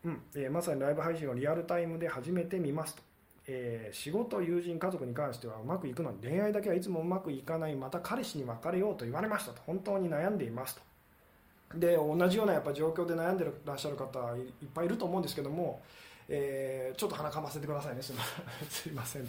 [0.05, 0.23] ーうん。
[0.35, 3.03] えー、まさにライブ配信をリアルタイムで初めて見ますと、
[3.47, 7.77] えー、仕事友人家族に関してはうまくいくのに恋愛だけはいつもうまくいかない。
[7.77, 9.63] また彼氏に別れようと言われましたと。
[9.65, 10.88] 本当に悩んでいますと。
[11.75, 15.83] で同じようなやっぱ状況で悩んでらっしゃる方いっぱいいると思うんですけども、
[16.29, 18.03] えー、ちょっと鼻かませてくださいね。
[18.03, 18.13] す
[18.89, 19.29] いません。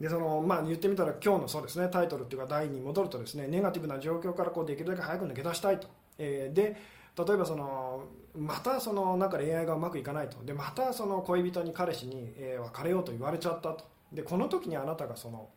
[0.00, 6.76] でそのまあ、言ってみたら今日のそうです、ね、タイトルっていうか題に戻るとですねネガティブな状況からこうできるだけ早く抜け出したいと、えー、で
[7.18, 10.42] 例えばそのまたそのなんか恋愛がうまくいかないと。
[10.44, 13.84] でまたその恋人に彼氏に、えー、別れようと言われちゃったと。
[14.12, 15.48] でこの時にあなたがその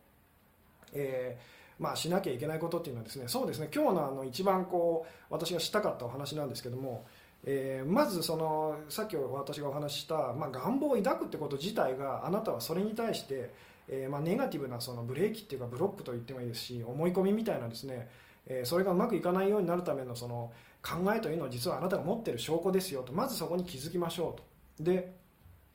[0.94, 7.06] えー、まあ、しなきゃいけないことっていうのはですねそうですね今日のあの一番こう私がしたかったお話なんですけども、
[7.44, 13.52] えー、まずそのさっき私がお話しした、まあ、願望を抱くってこと自体があなたはそれに対して、
[13.88, 18.08] えー、まあ、ネガティブなそのブレーキっていうかブロックと言ってもいいですし思い込みみたいなですね、
[18.46, 20.52] えそれがうまくいかないようになるためのその
[20.82, 24.84] 考えというのは実はあなたが持ってる証拠ですよとまずそこに気づきましょうと。
[24.84, 25.24] で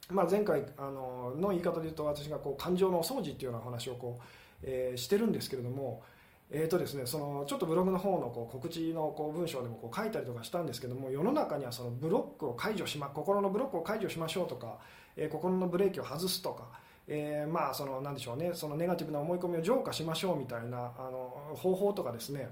[0.10, 4.24] まあ、前回あのの言い方で言うと私がこう感情のお掃除っていうような話をこう
[4.64, 6.04] えー、してるんですけれども、
[6.52, 14.78] えーとですね、そのちょっとブログの方のこう告知のこう文章でもこう書いたりとかしたんですけども世の中にはそのブロックを解除しま心のブロックを解除しましょうとか、
[15.16, 16.70] えー、心のブレーキを外すとか、
[17.08, 22.50] えー、まあそのなんでしょうねそのネガティブな思い込みを浄化しましょうみたいなあの方法とかですね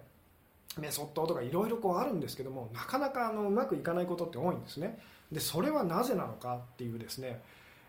[0.79, 4.99] メソッドとかいろいろあるんですけどもなかなかあのうまくいかないことって多いんですね。
[5.31, 7.41] でそれはなぜなのかっていうですね、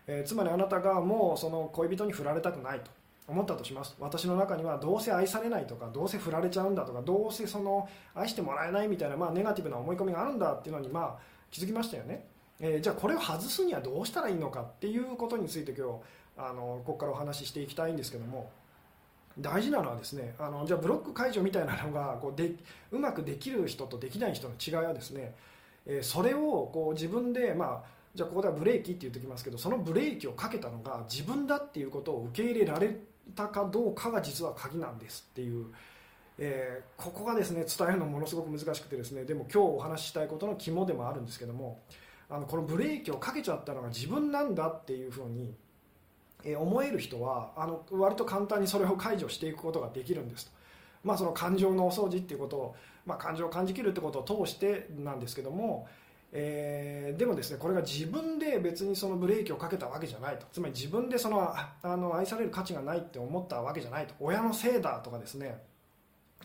[0.07, 2.91] えー、つまりあなたがもうその恋人に振られたくないと。
[3.29, 3.95] 思ったとします。
[3.99, 12.27] 私の中にはどうせ愛されないとかどうせ振られちゃうんだとかどうせその愛してもらえないみたいな、まあ、ネガティブな思い込みがあるんだっていうのに、まあ、気づきましたよね。
[12.59, 15.93] えー、じゃあこれを外すにはどうしたらいいのかっていうことについて今日
[16.37, 18.51] あのここからお話ししていきたいんですけども
[19.37, 22.53] 大事なのはですねあのじゃあブロック解除みたいなのがこうで
[22.91, 25.35] うまくできる人とできない人の違いはですね、
[25.85, 32.95] えー、それをこう自分でまあじゃあここではブレーキって言っておきますけどそのブレーキをかけたのが自分だっていうことを受け入れられ
[33.35, 35.67] たかどうかが実は鍵なんですっていう、
[36.37, 41.79] えー、ここがですね伝えるのものすごく難しくてですねでも今日お話ししたいことの肝でもあるんですけども
[42.29, 45.53] あのこのブレーキをかけちゃったのが自分なんだっていうふうに
[46.43, 50.51] え思える人はあの割と簡単にそれを解除していくことができるんですと、
[51.03, 55.87] まあ、その感情のお掃除っていうことを、まあ、感情を感じきるってことを通してなんですけども、
[56.31, 60.45] えー、でもですねこれが自分で別にそのブレーキをかけたわけじゃないと。
[60.51, 64.13] つまり自分でそのあの愛される価値がないって思ったわけじゃないと。
[64.19, 65.63] 親のせいだとかですね。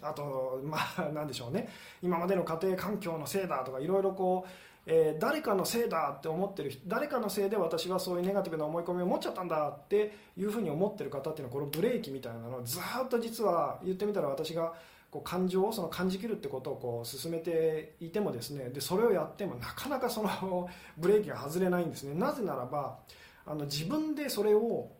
[0.00, 1.68] あとまあ なんでしょうね。
[2.02, 4.50] 今までの家庭環境のせいだとかいろいろこう
[4.86, 14.74] えー、誰かのせいだって思ってる誰かのせいで私はそういうネガティブな思い込みを持っちゃったんだっていうふうに思ってる方っていうのはこのブレーキみたいなのをずっと実は言ってみたら私が
[15.14, 22.14] こう感情をその感じきるってことをこう進めていてもですねでそれをやってもなかなかその ブレーキが外れないんですね。
[22.14, 22.98] なぜならば
[23.46, 24.90] あの自分でそれを、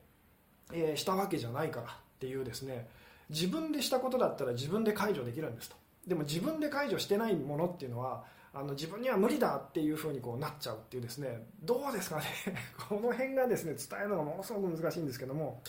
[0.73, 2.89] え、したわけじゃないからっていうですね。
[3.29, 5.77] 自分でしたことだったら自分で解除できるんですと。
[6.07, 11.45] でも自分で解除してないものっていうのはあの自分には無理だっていうふうにこうなっちゃうっていうですね。
[11.61, 12.25] どうですかね。
[12.89, 15.61] この辺がですね伝えるのがものすごく難しいんですけども、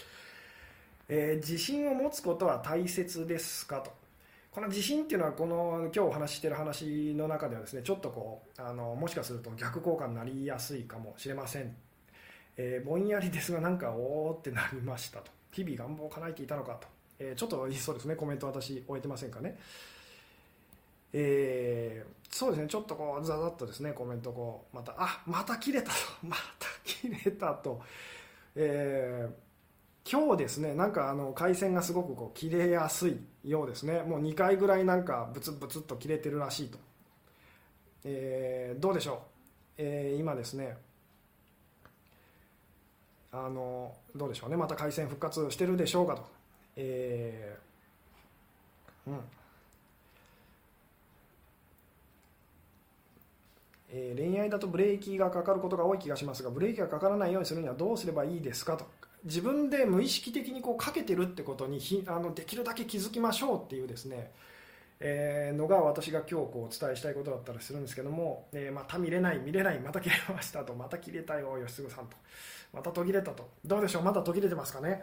[1.07, 4.04] えー、自信を持つことは大切ですかと。
[4.55, 11.75] この自信っていうのはこの今日お話ししてる話の中ではですねちょっとこうあのもしかすると逆効果になりやすいかもしれません、
[12.55, 15.29] えー、ぼんやりですがなんかおおってなりましたと。
[15.51, 16.87] 日々願望を叶えていたのかと、
[17.19, 19.59] えー、ちょっとそうですねコメント私終えてませんかね。
[21.11, 25.97] えー、そうですねちょっとこうざざっとですねコメントこうまたあまた切れたと。
[26.23, 27.81] また切れたと、
[28.55, 33.19] えー、今日ですねなんかあの回線がすごくこう切れやすい。
[33.45, 34.01] ようですね。
[34.01, 36.77] もう2回ぐらいなんかブツブツっと切れてるらしいと、
[38.03, 39.17] えー、どうでしょう、
[39.77, 40.77] えー、今ですね。
[43.31, 44.55] あのどうでしょうね。
[44.55, 46.25] また回線復活してるでしょうかと、
[46.77, 49.19] えー、うん。
[53.97, 58.85] えー、恋愛だとブレーキがかかることが多い気がしますがブレーキがかからないようにするにはどうすればいいですかと。
[59.25, 64.31] 自分で無意識的にこうかけてるってことにひあのできるだけ気づきましょうっていうですね、
[64.99, 72.15] えー、のが私が今日こうお伝えしたいことだったりするんですけども、えー、また見れない見れないまた切れましたとまた切れたよ吉嗣さんと
[72.71, 73.49] また途切れたと。
[73.65, 74.03] どうでしょう？
[74.03, 75.01] まだ途切れてますかね、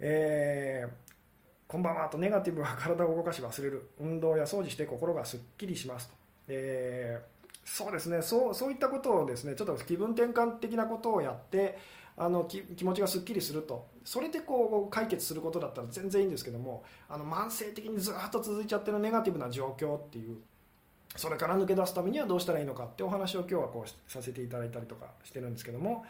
[0.00, 3.90] えー、こんばんはとネガティブは体を動かし忘れる。
[4.00, 6.14] 運動や掃除して心がすっきりしますと、
[6.48, 7.32] えー
[7.64, 11.78] そうですねそうそういったことをですねちょっと気分転換的なことをやって
[12.24, 13.90] あの気持ちがすっきりすると。
[14.04, 20.38] それでこう解決することだったら全然いいんですけどもあの慢性的にずっと続いちゃってるネガティブな状況っていう
[21.16, 26.04] それから抜け出すためにはどうしたらいいのかってお話を今日はこうさせていただいたりとかしてるんですけども、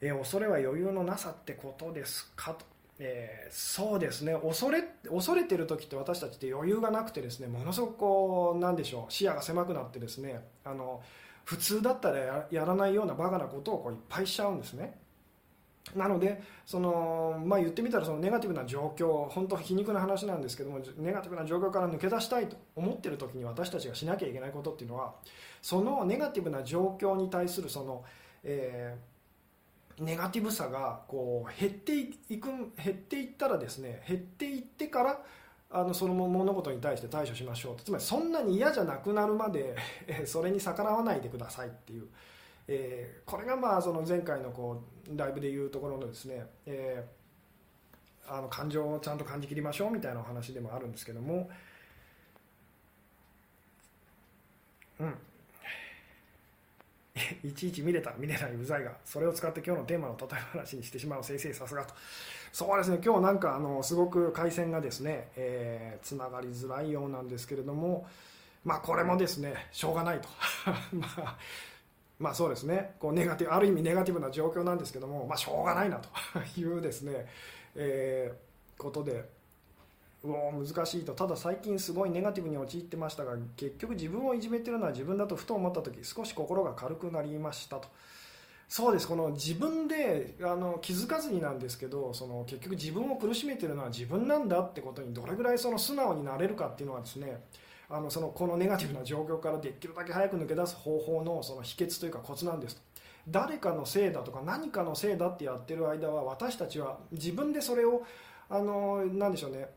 [0.00, 2.64] えー、恐れは余裕のなさってことですかと。
[3.00, 4.34] えー、そうですね。
[4.34, 11.00] 恐れ恐れてる時って私たちって余裕がなくてですねものすごくこうなんでしょう視野が狭くなってですねあの
[11.48, 14.98] 普通だったらやらないようなバカなことをこういっぱいしちゃうんですね。
[15.96, 25.14] なのでその、まあ、言ってみたらそのネガティブな状況本当皮肉な話なんですけどもネガティブな状況から抜け出したいと思ってる時に私たちがしなきゃいけないことっていうのは
[25.62, 28.04] そのネガティブな状況に対するその、
[28.44, 29.18] えー
[30.00, 35.20] ネガティブさがこう減っていく減っていったらですね減っていってから
[35.70, 37.76] あのその物事に対して対処しましょう。
[37.82, 39.76] つまりそんなに嫌じゃなくなるまで
[40.24, 42.08] それに逆らわないでくださいっていう、
[42.66, 51.50] えー、これがまあその前回のこうライブでいうところのですね、えー、あの感情をちゃんと感じきりましょうみたいなお話でもあるんですけども、
[55.00, 55.14] うん、
[57.44, 61.24] いちいち見れた見れないうざいがそれを使って今日のテーマの例え話にしてしまう。
[61.24, 61.94] 先生さすがと。
[62.58, 62.98] そうですね。
[63.04, 68.04] 今日なんかあのすごく回線がですねえー、つながりづらいようなんですけれども
[68.64, 70.28] まあこれもですねしょうがないと。
[70.92, 71.38] まあ
[72.18, 72.96] まあそうですね。
[72.98, 76.08] こうネガティブある意味ネガティブな状況なんですけどもまあしょうがないなと
[76.60, 77.28] いうですね、
[77.76, 79.24] えー、ことで。
[80.24, 81.14] うお難しいと。
[81.14, 87.86] ただ最近すごいネガティブに陥ってましたが結局自分をいじめてるのは自分だとふと思った時少し心が軽くなりましたと。
[88.68, 89.08] そうです。
[89.08, 97.42] この自分であの気づかずになんですけどその結局自分を苦しめてるのは自分なんだってことにどれぐらいその素直になれるかっていうのはですね
[97.88, 102.80] あのそのこのネガティブな状況からできるだけ早く抜け出す方法のその秘訣というかコツなんです。
[103.26, 108.02] 誰かのせいだとか何かのせいだってやってる間は私たちは自分でそれを
[108.50, 109.70] あの何でしょうね。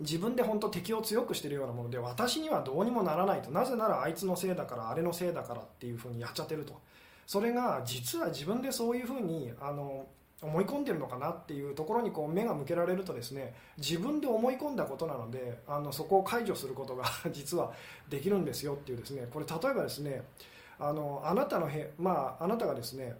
[0.00, 3.52] 自分で本当敵を強くしてるようなもので私にはどうにもならないと。
[3.52, 6.80] なぜならあいつのせいだからあれのせいだからっていうふうにやっちゃってると。
[7.30, 10.04] それが実は自分でそういうふうにあの
[10.42, 17.72] 思い込んでるのかなっていうところにこう目が向けられるとですね自分で思い込んだことなのであのそこを解除することが 実は
[18.08, 19.28] できるんですよっていうですね。
[19.32, 20.24] これ例えばですね
[20.80, 23.14] あのあなたのへ、まあ、あなたがですね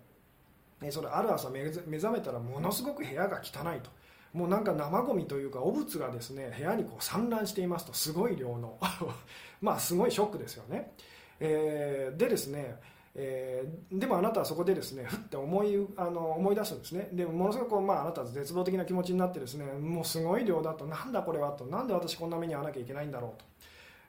[0.91, 3.91] それある朝目覚めたらものすごく部屋が汚いと。
[4.33, 7.93] もうなんか生ゴミというか汚物がですね部屋にこう散乱していますと。
[7.93, 8.77] すごい量の。
[9.63, 10.91] まあすごいショックですよね、
[11.39, 12.77] えー、でですね
[13.15, 17.09] えー、でもあなたはそこでですねふって思いあの思い出すんですね。
[17.13, 21.65] でもものすごくこう、まあ、あなたは絶望的な気持ちになってですねもうすごい量だとなんだこれはと。
[21.67, 23.45] なんで私こんな目に遭わなきゃいけないんだろうと。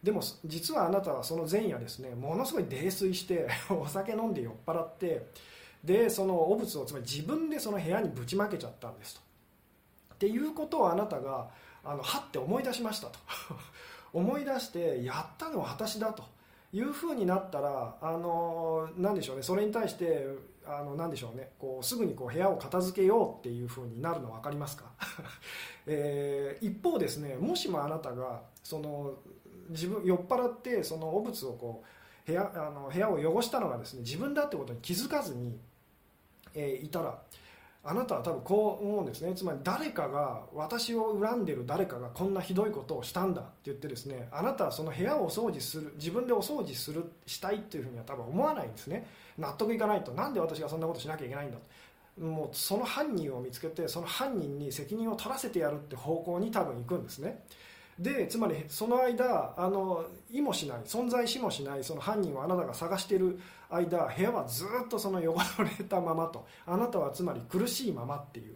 [0.03, 5.27] でも実はあなたはその前夜ですねものすごい泥酔して お酒飲んで酔っ払って
[5.83, 9.21] でその汚物をつまり自分でその部屋にぶちまけちゃったんですと。
[10.15, 11.49] っていうことをあなたが
[11.83, 13.19] あのはって思い出しましたと。
[14.13, 16.23] 思い出してやったのは私だと。
[16.73, 19.43] いうふうになったらあの何でしょうね。
[19.43, 20.27] それに対して
[20.65, 21.51] あの何でしょうね。
[21.59, 24.85] こうすぐにこう部屋を片付けようっていうふうになるの分かりますか、
[25.85, 29.15] えー、一方ですねもしもあなたがその
[29.69, 31.83] 自分酔っ払ってその汚物をこ
[32.27, 35.57] う部屋あの部屋を汚したのがですね自分だってことに気づかずに、
[36.53, 37.21] えー、いたら
[37.83, 39.33] あなたは多分こう思うんですね。
[39.33, 49.07] つまり誰かが私を恨んでる誰かがこんなひどいことをしたんだって言ってですねあなたはその部屋をお掃除する自分でお掃除するしたいっていうふうには多分思わないんですね。
[49.37, 50.11] 納得いかないと。
[50.11, 52.23] なんで私がそんなことしなきゃいけないんだと。
[52.23, 57.43] もうその犯人を見つけてその犯人に責任を取らせてやるって方向に多分行くんですね。
[57.99, 63.39] でつまりその間あの意もしない存在しもしないその犯人をあなたが探している
[63.71, 65.37] 間部屋はずっとその汚
[65.79, 66.45] れたままと。
[66.65, 68.55] あなたはつまり苦しいままっていう、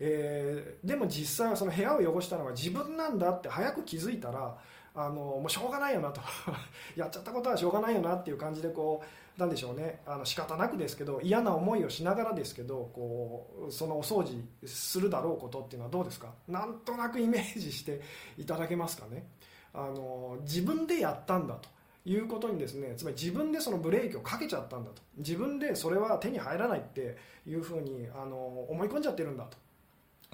[0.00, 4.56] えー、でも実際はその部屋を汚したのは自分なんだって早く気づいたら
[4.96, 6.20] あのもうしょうがないよなと。
[6.96, 9.02] やっちゃったことはしょうがないよなっていう感じでこ
[9.36, 10.02] うなんでしょうね。
[10.06, 16.28] あの仕方なくですけど嫌な思いをしながらですけどこうそのお掃除するだろうことっていうのはどうですか？
[16.46, 18.00] なんとなくイメージして
[18.38, 19.26] いただけますかね。
[19.72, 21.68] あの自分でやったんだと。
[22.06, 25.02] いうことにですねつまり自分でそのブレーキをかけちゃったんだと。
[25.16, 28.36] 自分でそれは手に入らないっていうふうにあの
[28.68, 29.56] 思い込んじゃってるんだと。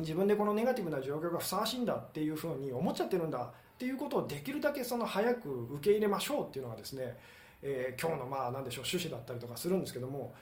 [0.00, 7.16] 自分でこのネガティブな状況がふさわしいんだっていうふうに思っちゃってるんだっていうことをできるだけその早く受け入れましょうっていうのがですね、
[7.62, 10.34] えー、今日のまあ何でしょう趣旨だったりとかするんですけども、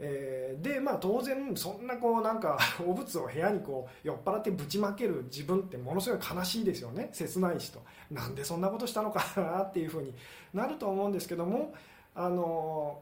[0.00, 7.10] えー、でまあ当然そんなこうなんか 汚物を部屋にこう酔っ払ってぶちまける自分ってものすごい悲しいですよね。
[7.12, 7.80] 切ないしと
[8.10, 10.12] なんでそんなことしたのかなっていうふうに
[10.52, 11.74] なると思うんですけども
[12.14, 13.00] あの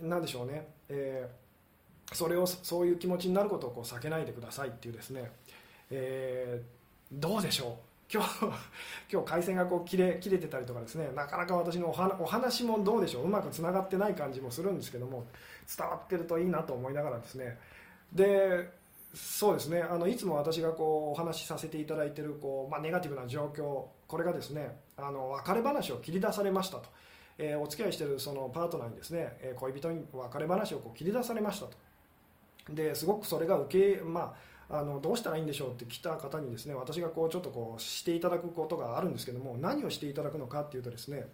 [0.00, 5.30] 何でしょうね、えー、それをそういう気持ちになることをこう避けないでくださいっていうですね、
[5.90, 7.94] えー、どうでしょう。
[8.12, 8.28] 今日
[9.10, 11.10] 今日回線がこう切れ切れてたりとかですね。
[11.14, 13.24] なかなか私のお話もどうでしょう。
[13.24, 15.26] うまくつながってない感じもするんですけども。
[15.76, 17.58] 伝わってるといいなと思いながらですね。
[18.12, 18.70] で
[19.14, 19.80] そうですね。
[19.80, 26.88] あのいつも私がこうお話しさせていただいているこう、まあ、ネガティブな状況これがですねあの別れ話を切り出されましたと、
[27.38, 31.76] えー、お付き合いしているそのパートナーにですね、え恋人に別れ話をこう切り出されましたと。
[32.70, 34.34] ですごくそれが受けま
[34.68, 41.26] ああのどうしたらいいんでしょうって来た方にですね私がこうちょっとこうしていただくことがあるんですけども何をしていただくのかっていうとですね、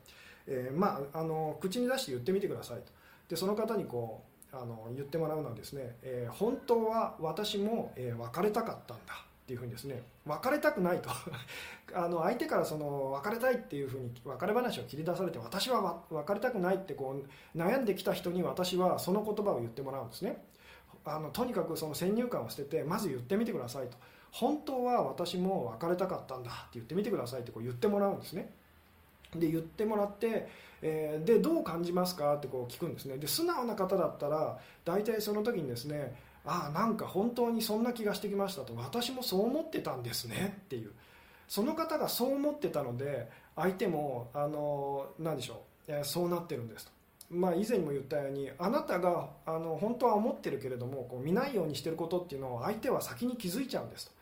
[0.49, 2.93] えー、まあ、あの口に出して言ってみてくださいと。
[3.31, 11.11] でその方にこうあの言ってもらうのはですね、えー、本当は私も、えー、別れたかったんだっていうふうにですね別れたくないと。
[11.95, 17.16] あの相手からその別れたいっていうふうに別れ話を切り出されて私は別れたくないってこ
[17.55, 20.45] う悩んできた人に私はその言葉を言ってもらうんですね。
[21.05, 23.97] あのとにかくその先入観を捨ててまず言ってみてくださいと。
[24.33, 28.53] 本当は私も別れたかったんだって言ってみてくださいってこう言ってもらうんですね。
[29.35, 30.49] で言ってもらって、
[30.83, 33.18] えー、でどう感じますかってこう聞くんですね。
[33.18, 36.14] で素直な方だったら大体その時にですね
[36.45, 38.74] ああなんか本当にそんな気がしてきましたと。
[38.76, 40.93] 私もそう思ってたんですねっていう。
[41.49, 46.93] その方がそう思ってたので相手もあの何でしょう、えー、そうなってるんですと。
[47.31, 54.12] まあ、以前も言ったようにあなたがあの本当は思ってるけれどもこう見ないようにしてることっていうのを相手は先に気づいちゃうんですと。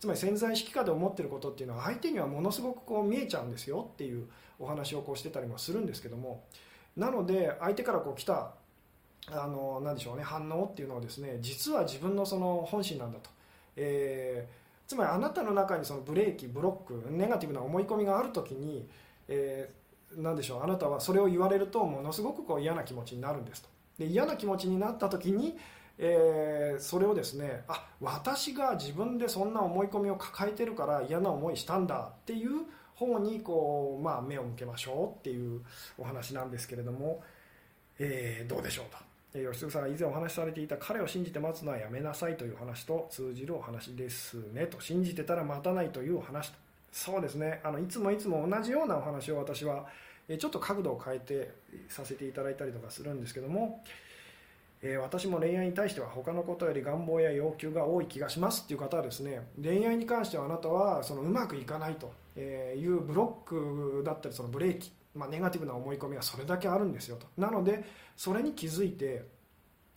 [0.00, 4.26] つまり潜在意識下で思ってることっていうのは相手にはものすごくこう見えちゃうんですよっていう
[4.60, 6.44] お話をこうしてたりもするんですけども
[6.96, 8.52] なので相手からこう来た
[9.32, 13.30] あのなでしょうね反応っていうのはですね実は自分のその本心なんだと、
[13.76, 18.88] えー、つまりあなたの中にそのブレーキブロックネガティブな思い込みがある時に
[19.30, 23.68] えー、何でしょうあなたはそれを言われるとものすごくこう嫌な気持ちになるんですと。
[23.98, 25.56] で嫌な気持ちになった時に、
[25.98, 32.50] えー、それをですねあ私が自分でそんな思い込みを抱えてるから嫌な思いしたんだっていう
[33.00, 35.62] 方にこう、まあ、目を向けましょうっていう
[35.96, 37.22] お話なんですけれども、
[37.98, 38.98] えー、どうでしょうと。
[39.32, 46.50] 吉純さんが以前お話しされていた彼を信じて待つのはやめなさいという話と通じるお話ですねと信じてたら待たないというお話。
[46.50, 46.58] と
[46.92, 47.60] そうですね。
[47.62, 49.86] あのいつもいつも同じようなお話を私は
[50.38, 51.50] ちょっと角度を変えて
[51.88, 53.82] させていただいたりとかするんですけども、
[54.82, 62.12] え私も恋愛に対しては他のことより願望や要求が多い気がしますっていう方はですね恋愛に関してはあなたはそのうまくいかないと。
[62.36, 67.26] えーいうブロックだったりそのブレーキまあ、ネガティブな思い込みはそれだけあるんですよと。
[67.36, 67.84] なので
[68.16, 69.24] それに気づいて、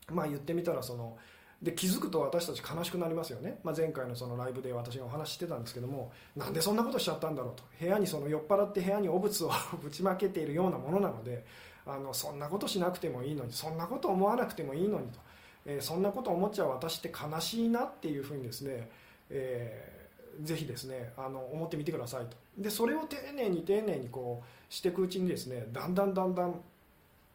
[0.09, 1.17] まあ、言ってみたらその
[1.61, 7.63] で気づくと私たち悲しくなりますよね、まあ、前回のそのライブで私がお話ししてたんですけどもなんでそんなことしちゃったんだろうと。
[7.79, 11.45] 部屋にその酔っ払って部屋に汚物をぶちまけているようなものなので
[11.85, 15.19] あのそんなことしなくてもいいのにそんなこと思わなくてもいいのにと、
[15.65, 18.89] えー、そんなこと思っちゃう私って悲しいなっていうふうにですね、
[19.29, 20.02] えー
[20.41, 22.37] ぜひですねあの思ってみてくださいと。
[22.57, 26.59] でそれを丁寧に丁寧にこうしていくうちにですねだんだんだんだん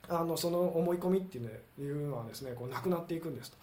[0.09, 3.57] あのその思い込みっていう,、のはですねこうなくなっていくんですと、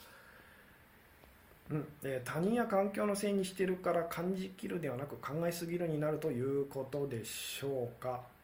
[1.72, 1.88] うん。
[2.04, 8.35] えー、他人や環境のせいにしてるから感じきるではなく考えすぎるになるということでしょうか。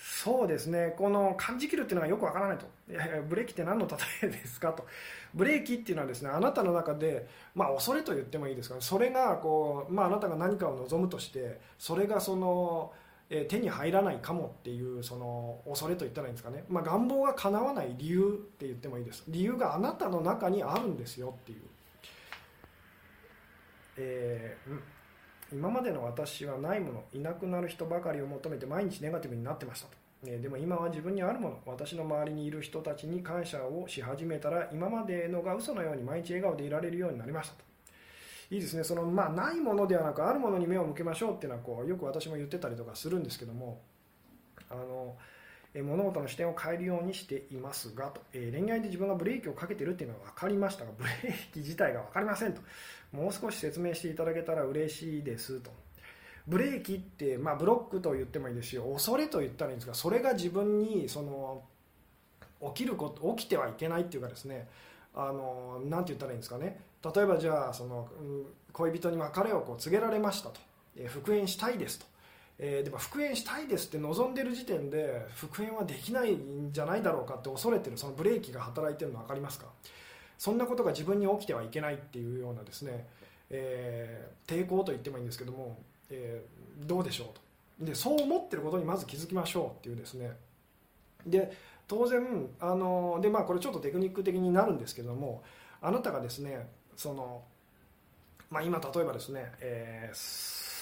[0.00, 0.94] そうですね。
[0.96, 2.66] この感じきるっていうのがよくわからないと。
[2.88, 4.86] いやいやブレーキって何の例えですかと。
[5.34, 8.76] ブレーキっていうのはですねあなたの中で、まあ、恐れと言ってもいいですか。
[8.76, 12.92] らそれがこう、まあ、あなたが何かを望むとしてそれがその、
[13.30, 19.24] え手に入らないかもっていうその恐れと言ったらいいんですかね、まあ、願望が叶わない理由って言ってもいいです。
[19.28, 21.58] 理由があなたの中にあるんですよっていう、
[23.98, 24.82] えーうん。
[25.52, 29.96] 今までの私はないものいなくなる人ばかりを求めて毎日ネガティブになってましたと。
[30.26, 37.64] えでも今は自分にあるもの私の周りにいる人たちに感謝をし始めたら今までのが嘘のように毎日笑顔でいられるようになりましたと。
[38.50, 38.84] いいですね。
[38.84, 43.80] その、まあ、ないものではなくあるものに目を向けましょうっていうのはこうよく私も言ってたりとかするんですけども
[44.70, 45.16] あの
[45.74, 52.60] 物事の視点を変えるようにしていますがと、え恋愛で自分がブレーキをかけてるっていうのは分かりましたがブレーキ自体が分かりませんと。
[53.12, 55.70] もう少し説明していただけたら嬉しいですと。
[56.46, 61.62] ブレーキって、まあ、ブロックと言ってもいいですし恐れと言ったらいいんですがそれが自分にその
[62.74, 64.66] 起きること起きてはいけないっていうかですね
[65.14, 66.80] あのなて言ったらいいんですかね。
[67.14, 68.08] 例えばじゃあその、
[68.72, 70.60] 恋人に別れをこう告げられましたと、
[70.96, 72.06] え、復縁したいですと、
[72.58, 79.66] えー、でも復縁したいですって望んでる時点で復縁はできないんじゃないだろうかって恐れてるそのブレーキが働いてるの分かりますか？
[80.38, 83.06] そんなことが自分に起きてはいけないっていうようなですね、
[83.50, 85.78] えー、抵抗と言ってもいいんですけども
[86.10, 87.26] えー、どうでしょう
[87.78, 87.84] と。
[87.84, 90.32] でそう思ってることにまず気づきましょうっていうですね。
[91.26, 91.52] で
[91.86, 95.42] 当然あのでまあこれちょっとテクニック的になるんですけども
[95.82, 97.42] あなたがですねその、
[98.50, 100.16] まあ、今例えばですね、えー、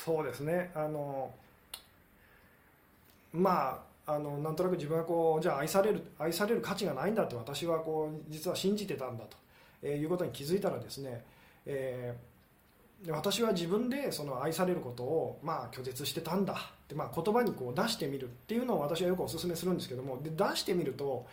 [0.05, 1.35] そうですねあの
[3.33, 9.37] まああのなんとなく自分はこうじゃあ愛される愛される価値がないんだって私はこう実は信じてたんだと、
[9.83, 11.25] えいうことに気づいたらですね、
[11.67, 12.37] えー
[13.09, 16.57] 私は自分でその愛されることをまあ拒絶してたんだっ
[16.89, 21.27] て、まあ、言葉にこう出してみるっていうのを私はよくお勧めするんですけどもで出してみると、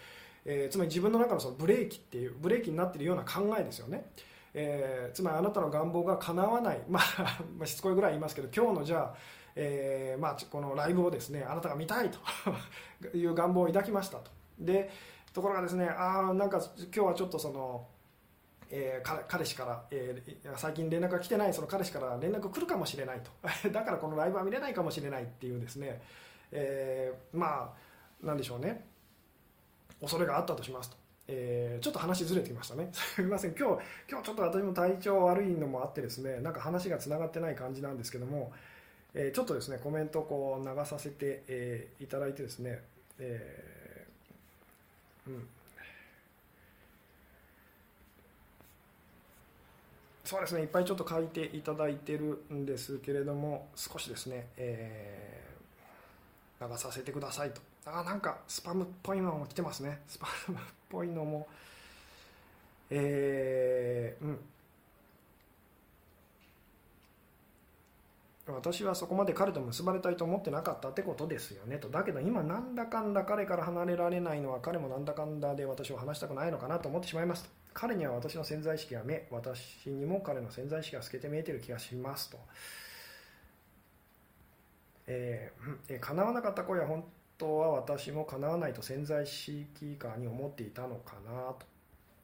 [0.45, 4.05] えー、つまり自分の中のそのブレーキっていうブレーキになっているような考えですよね、
[4.53, 9.15] えー、つまりあなたの願望が叶わない、まあ、 しつこいぐらい言いますけど今日のじゃあ
[9.55, 12.19] えーまあ、このライブをですねあなたが見たいと
[13.15, 14.31] いう願望を抱きましたと。
[14.59, 14.89] で
[15.33, 17.87] ところがですねああなんか今日はちょっとその
[18.75, 23.29] えー、彼氏から、えー、最近連絡が来てないその彼氏から連絡来るかもしれないと。
[23.69, 26.01] だからこのライブは見れないかもしれないっていうですね、
[26.51, 27.71] えー、ま
[28.23, 28.83] あなんでしょうね。
[30.01, 30.97] 恐れがあったとしますと、
[31.27, 32.89] えー、ちょっと話ずれてきましたね。
[32.93, 33.53] すみません。
[33.53, 38.51] 今日今日ちょっと私も体調悪いのもあってですねなんか話がつながってない感じなんですけども、
[39.15, 42.81] えー、ちょっとですねコメントをこう流させて、えー、いただいてですね、
[43.19, 45.47] えーうん。
[50.25, 57.61] そうですねいっぱいちょっと書いていただいてるんですけれども少しですね、えー、流させてくださいと。
[57.85, 59.99] あなんかスパムっぽいのも来てますね。
[60.07, 60.59] スパムっ
[60.89, 61.47] ぽいのも
[62.89, 64.39] えー、うん。
[68.45, 71.77] 私はそこまで彼と結ばれたいと思ってなかったってことですよね。
[71.77, 71.87] と。
[71.89, 77.49] だけど今なんだかんだ彼から離れられないのは彼もなんだかんだで私を話したくないのかなと思ってしまいますと。
[77.73, 82.37] 彼には私の潜在意識が目私にも彼の潜在意識が透けて見えてる気がしますと。
[85.07, 87.05] えー、叶わなかった声は本
[87.37, 91.65] 当は私も叶わないと潜在意識下に思っていたのかなと。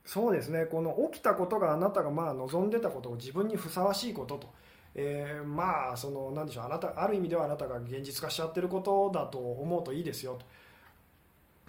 [0.05, 0.65] そうですね。
[0.65, 4.49] この起きたことがあなたがまあ望んでたことを自分にふさわしいことと、
[4.95, 10.37] えー、まあその何でしょうあなたある意味ではあなたが現実化しちゃってることだと思うといいですよ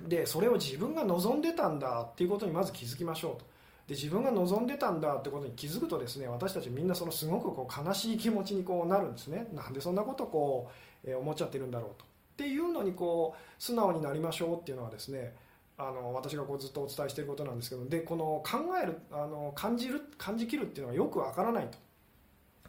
[0.00, 0.08] と。
[0.08, 3.44] でそれを自分が望んでたんだっていうことにまず気づきましょうと。
[3.86, 9.48] で自分が望んでたんだってことに気づくとですね私たちみんなそのすごくこう悲しい気持ちにこうなるんですね。
[9.52, 10.70] なんでそんなことこ
[11.04, 12.04] う、えー、思っちゃってるんだろうと。
[12.04, 12.06] っ
[12.36, 15.34] ていうのにこう素直になりましょうっていうのはですね
[15.76, 21.76] あの私がこうずっとお伝えしていることなんですけどでこの考えるあの感じる感じきるっていうのはよくわからないと。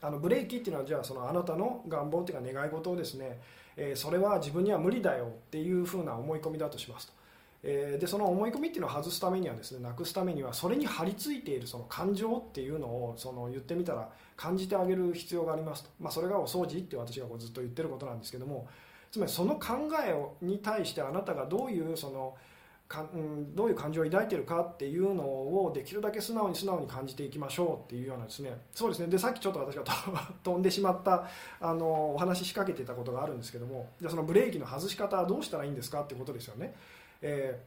[0.01, 3.39] あのブレーキっていうのはじゃあそのあなたの願望っていうか願い事をですね、
[3.77, 7.13] えー、それは自分には無理だよっていうふうな思い込みだとしますと、
[7.63, 18.67] えー、でその思い込みっていうのを外すためにはですねなくすためにはそれに張り付いているその感情っていうのをその言ってみたら感じてあげる必要がありますと、まあ、それがお掃除って私がこうずっと言ってることなんですけども。
[19.11, 22.33] つまりその考えに対してあなたがどういうその
[22.91, 29.83] か、うん、どういう感情を抱いているかっていうのをできるだけ素直に素直に感じていきましょうっていうようなですねそうですねでさっきちょっと私が
[30.43, 31.25] 飛んでしまった
[31.61, 36.75] あのお話し仕掛けてたことがあるんですけどもじゃそのブレーキの外し方はどうしたらいいんですかってことですよね。
[37.21, 37.57] え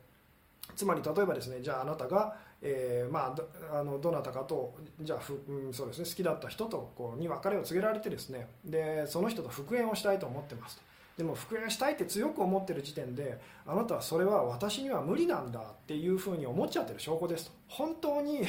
[0.68, 3.34] ー、つまり例えばですねじゃああなたが、えー、ま
[3.72, 10.93] あ、あのどなたかとじゃあふ、うん、そうですね好きだった人とこうに別れを告げられてですねでその人と復縁をしたいと思ってますと。
[11.16, 17.52] でも復縁したいって強く思ってる時点であなたはそれは私には無理なんだっていうふうに思っちゃってる証拠ですと。
[17.68, 18.46] 本当にい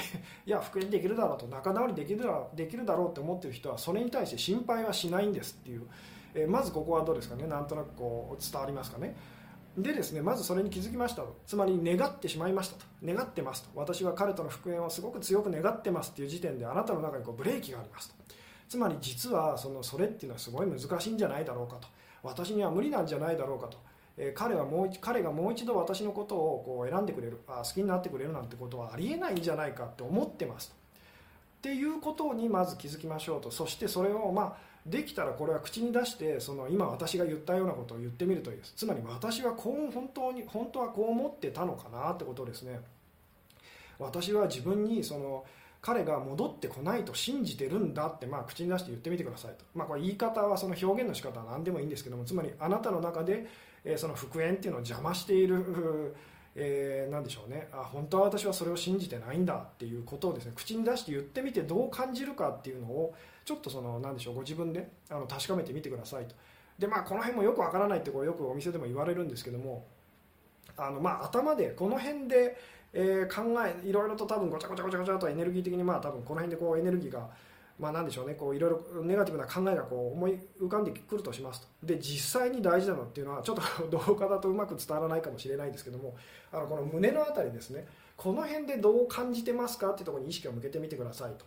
[0.47, 5.83] や復縁できるだろうと仲直りできるだろうできるだろうって思ってる人はそれに対して心配はしないんですっていう、
[6.33, 7.45] えー、まずここはどうですかね？
[7.45, 9.15] なんとなくこう伝わりますかね？
[9.77, 11.37] でですねまずそれに気づきましたと。
[11.45, 12.85] つまり願ってしまいましたと。
[13.03, 13.69] 願ってますと。
[13.75, 18.15] 私は彼との復縁をすごく強く願ってますっていう時点であなたの中にこうブレーキがありますと。
[18.67, 21.87] つまり実はそのそれっていうのはすごい難しいんじゃないだろうかと。
[22.25, 23.77] 私には無理なんじゃないだろうかと、
[24.17, 27.39] えー、彼はもう彼がもう一度私のことをこう選んでくれる。
[27.47, 30.75] あ好きになってくれるなんてことはありえないんじゃないかって思ってますと。
[30.75, 30.77] っ
[31.61, 33.51] ていうことにまず気づきましょうと。
[33.51, 42.79] そしてそれをまあできたらこれは口に出してその今私が言ったようなことを言ってみるといいですつまり私はこう本当に本当はこう思ってたのかなってことですね。
[43.97, 45.45] 私は自分にその
[45.85, 53.45] 彼が戻ってこないと信じてるんだって、まあ、口に出して言ってみてくださいと、まあ、これ言い方はその表現の仕方は何でもいいんですけどもつまりあなたの中で、
[53.83, 56.15] え、その復縁っていうのを邪魔している、
[56.55, 57.67] えー、何でしょうね。
[57.71, 63.13] あ本当は私はそれを信じてないんだっていうことをですね口に出して言ってみてどう感じるかっていうのを
[63.43, 66.33] ちょっとその何でしょうご自分であの確かめてみてくださいと。
[66.79, 69.85] でまあこの辺もよくわからないってこうよくお店でも言われるんですけども
[70.77, 72.57] あのまあ頭でこの辺で
[72.97, 77.29] えー、考えいろいろと多分ごちゃごちゃごちゃごちゃとエネルギー的にまあ多分この辺でこうエネルギーが
[77.77, 81.67] まあなんでしょうねこういろいろネガティブな考えがこう思い浮かんでくるとしますと。
[81.83, 86.15] で実際に大事なのっていうのはちょっと動画だとうまく伝わらないかもしれないですけども
[86.53, 87.85] あのこの胸の辺りですね。
[88.15, 91.45] この辺でどう感じてますかっていうところに意識を向けてみてくださいと。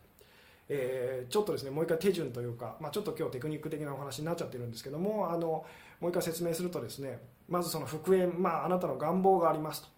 [0.68, 5.64] えー、ちょっとですねもう一回手順というか、まあ、ちょっと今日テクニック的なお話になっちゃってるんですけどもあの
[5.98, 9.97] もう一回説明するとですねまずその復縁、まあ、あなたの願望がありますと。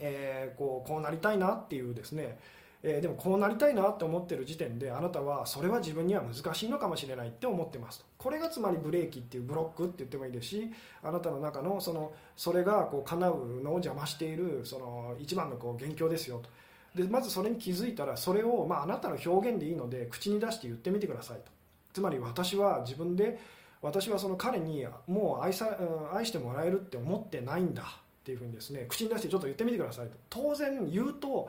[0.00, 2.38] えー、こうこうなりたいなっていうですね、
[2.82, 8.06] えー、でもこうなりたいなって思ってる時点であなたはそれは自分には難しいのかもしれないって思ってますと。
[8.18, 10.70] これがつまりブレーキっていうブロックって言ってもいいですし
[11.02, 13.32] あなたの中のそのそれがこう叶う
[13.62, 16.48] のを邪魔しているその一番のこう元凶ですよと。
[16.94, 21.52] でまずそれに気づいたらそれを、まあ、あなたの表現でいいので口に出して言ってみてくださいと。
[21.92, 23.38] つまり私は自分で
[23.82, 25.76] 私はその彼にもう愛さ
[26.12, 27.84] 愛してもらえるって思ってないんだ。
[28.20, 30.16] っていうふうにですね口に出してちょっと言ってみてくださいと。
[30.28, 31.48] 当然言うと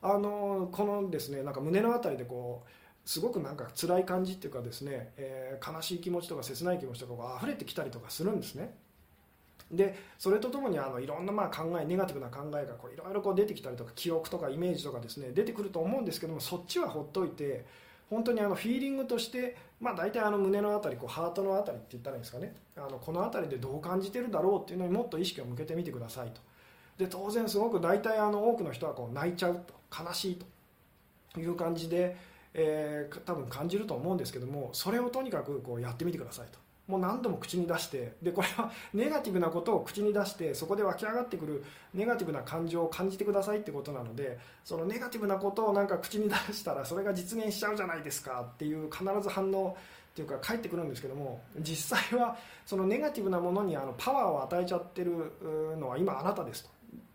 [0.00, 2.68] あのこのですねなんか胸の辺りでこう
[3.04, 8.74] すごくなんか辛い感じっていうかですね、えー、悲しい気持ちとか切ない気持ちとかが溢れてきたりとかするんですね。
[9.70, 17.64] でそれとともにあのいろんなまあ考えネガティブな考えがこういろいろこう出てきたりとか記憶とかイメージとかですね出てくると思うんですけどもそっちはほっといて
[18.12, 22.54] 本当にあのフィーリングとして、まあ、大体あの胸の辺りこうハートの辺りって言ったらいいんですかね。
[22.76, 26.40] あのこの辺りでどう感じてるだろうっていうのにもっと意識を向けてみてくださいと。
[26.98, 30.46] で当然すごく大体あの多くの人はこう泣いちゃうと悲しいと。
[31.40, 32.16] いう感じで、
[32.54, 36.58] えー、多分感じると思うんですけどもそれをとにかくこうやってみてくださいと。
[36.88, 41.64] もう何度も口に出してでこれは ネガティブなことを口に出してそこで湧き上がってくる
[41.94, 49.76] ネガティブな感情を感じてくださいってことなのでそのネガティブなことをなんか口に出したらそれが実現しちゃうじゃないですかっていう必ず反応
[50.12, 55.32] っていうか返ってくるんですけども実際はそのネガティブなものにあのパワーを与えちゃってる
[55.78, 56.70] のは今あなたですと。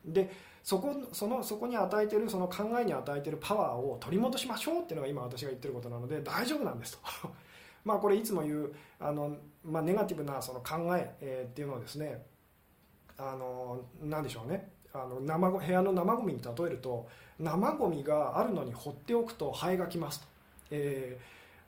[0.06, 0.32] で
[0.64, 7.30] そこそのそこに与えてるその考えに与えてるパワーを取り戻しましょうっていうのが今私が言ってることなので大丈夫なんですと。
[7.86, 9.38] まあ、これいつも言うあの、
[9.68, 12.24] まあ、ネガティブなその考ええ、っていうのをですね
[13.18, 14.70] あのなんでしょうね。
[14.94, 17.08] あの生部屋の生ゴミに例えると
[17.40, 20.28] 生ゴミがあるのに放っておくとハエが来ますと、
[20.72, 21.18] え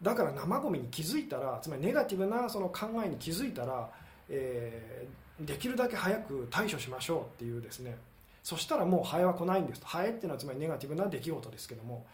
[0.01, 3.89] ー、だから生ゴミに気づいたらつまりネガティブなその考えに気づいたら、
[4.29, 7.97] えー、できるだけ早く対処しましょうっていうですね。
[8.41, 9.87] そしたらもうハエは来ないんですと。
[9.87, 12.05] ハエっていうのはつまりネガティブな出来事ですけども。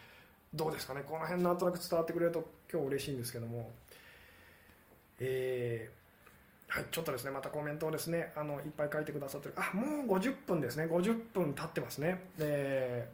[0.54, 1.02] どうですかね。
[1.06, 3.70] この辺なんとなく伝わってくれると今日嬉しいんですけども。
[5.20, 9.54] えー、はい、ちょっとですねまたコメントをですねあのいっぱい書いてくださってる。
[9.56, 10.84] あもう50分ですね。
[10.84, 12.22] 50分経ってますね。
[12.38, 13.08] で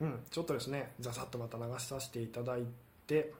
[0.00, 2.64] うんちょっとですねざさっとまた流させていただい
[3.06, 3.32] て。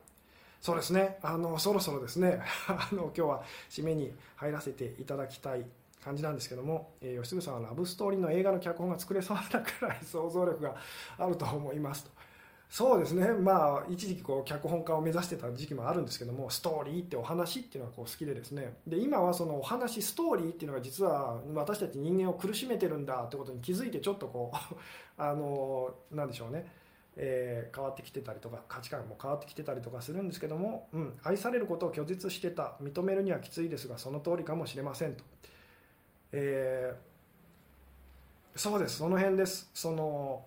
[0.61, 1.19] そうですね。
[1.23, 5.67] あのそろそろですね あの今日は締めに入らせていただきたい
[6.05, 10.77] 感じなんですけども、えー、吉純さんはラブストーリーの映画の脚本が作れそうなくらい想像力が
[11.19, 12.11] あると思いますと。
[12.73, 13.27] そうですね。
[13.35, 18.79] まあ一時期こう脚本家を目指してた時期もあるんですけどもストーリーってお話っていうのがこう好きでですね。
[18.87, 24.57] で今はそのお話ストーリーっていうのが実は私たち人間を苦しめてるんだってことに気づいてちょっとこう
[25.23, 26.67] あのなんでしょうね。
[27.15, 32.77] えー、変わってきてたりとか価値観も変わってきてたりとかするんですけども、うん、愛されることを拒絶してた。
[32.81, 35.25] 認めるにはきついですがその通りかもしれませんと、
[36.33, 38.97] えー、そうです。
[38.97, 39.71] その辺です。
[39.75, 40.47] その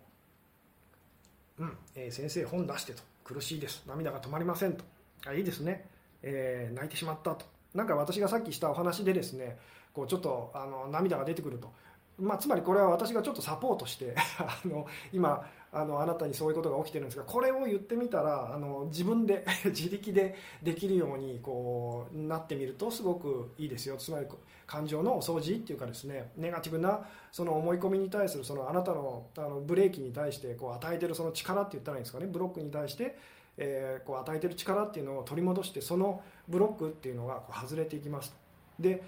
[1.60, 3.84] うんえー、先生本出してと苦しいです。
[3.88, 4.84] 涙が止まりませんと。
[5.26, 5.86] あいいですね、
[6.22, 7.46] えー、泣いてしまったと。
[7.74, 9.58] なんか私がさっきしたお話でですね
[9.94, 11.72] こうちょっとあの涙が出てくると、
[12.18, 15.46] まあ、つまりこれは私がちょっとサポートして あの今
[15.76, 23.98] あのあなたにそういうことが起きてるんですがこれを言ってみたらあの自分で 自力でできるようにこうなってみるとすごくいいですよ。
[23.98, 24.26] つまり
[24.66, 32.28] 感情のお掃除っていうかですねネガティブなその思い込みに対するそのあなたのあのブレーキに対してこう与えてるその力って言ったらいいんですかね。
[32.28, 33.18] ブロックに対して
[33.58, 38.36] えー、こう与えてる力っていうのを取り戻してそのブロックっていうのがこう外れていきます
[38.80, 39.02] で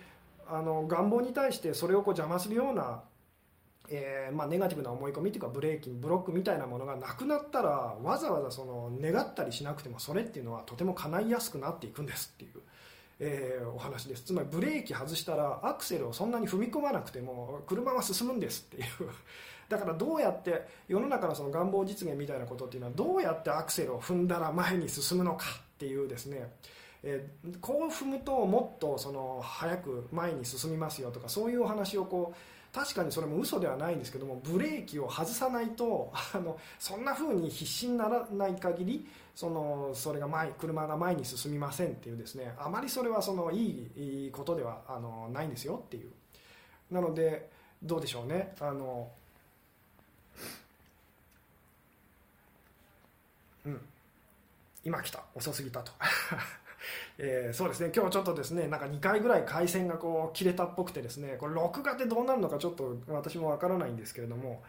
[0.49, 3.01] あの願望に対してそれをこう邪魔するような
[3.89, 12.61] えー、まあ、ネガティブな思い込みというかブレーキブロックみたいなものがなくなったらわざわざその願ったりしなくてもそれっていうのはとても叶いやすくなっていくんですっていう、
[13.19, 14.23] えー、お話です。
[14.23, 18.85] つまりブレーキ外したらアクセルをそんなに踏み込まなくても車は進むんですっていう。
[19.69, 26.51] だからどうやって世の中のその願望実現みたいなことっていうのはどうやってアクセルを踏んだら前に進むのかっていうですね。
[27.03, 32.37] えー、こう踏むともっとその早く前に進みますよとかそういうお話をこう
[32.77, 46.11] 確かにそれも嘘ではないんですけどもブレーキを外さないとあのそんな風に必死にならない限りそのそれが前車が前に進みませんっていうですねあまりそれはそのいいことではあのないんですよっていう。
[46.91, 47.49] なので
[47.81, 48.53] どうでしょうね。
[48.59, 49.09] あの
[53.65, 53.81] うん。
[54.85, 55.23] 今来た。
[55.33, 55.91] 遅すぎたと。
[57.17, 57.91] えー、そうですね。
[57.95, 64.63] 今日ちょっとですねなんか2回ぐらい回線がこう切れたっぽくてですねこれ録画でどうなるのかちょっと私もわからないんですけれども、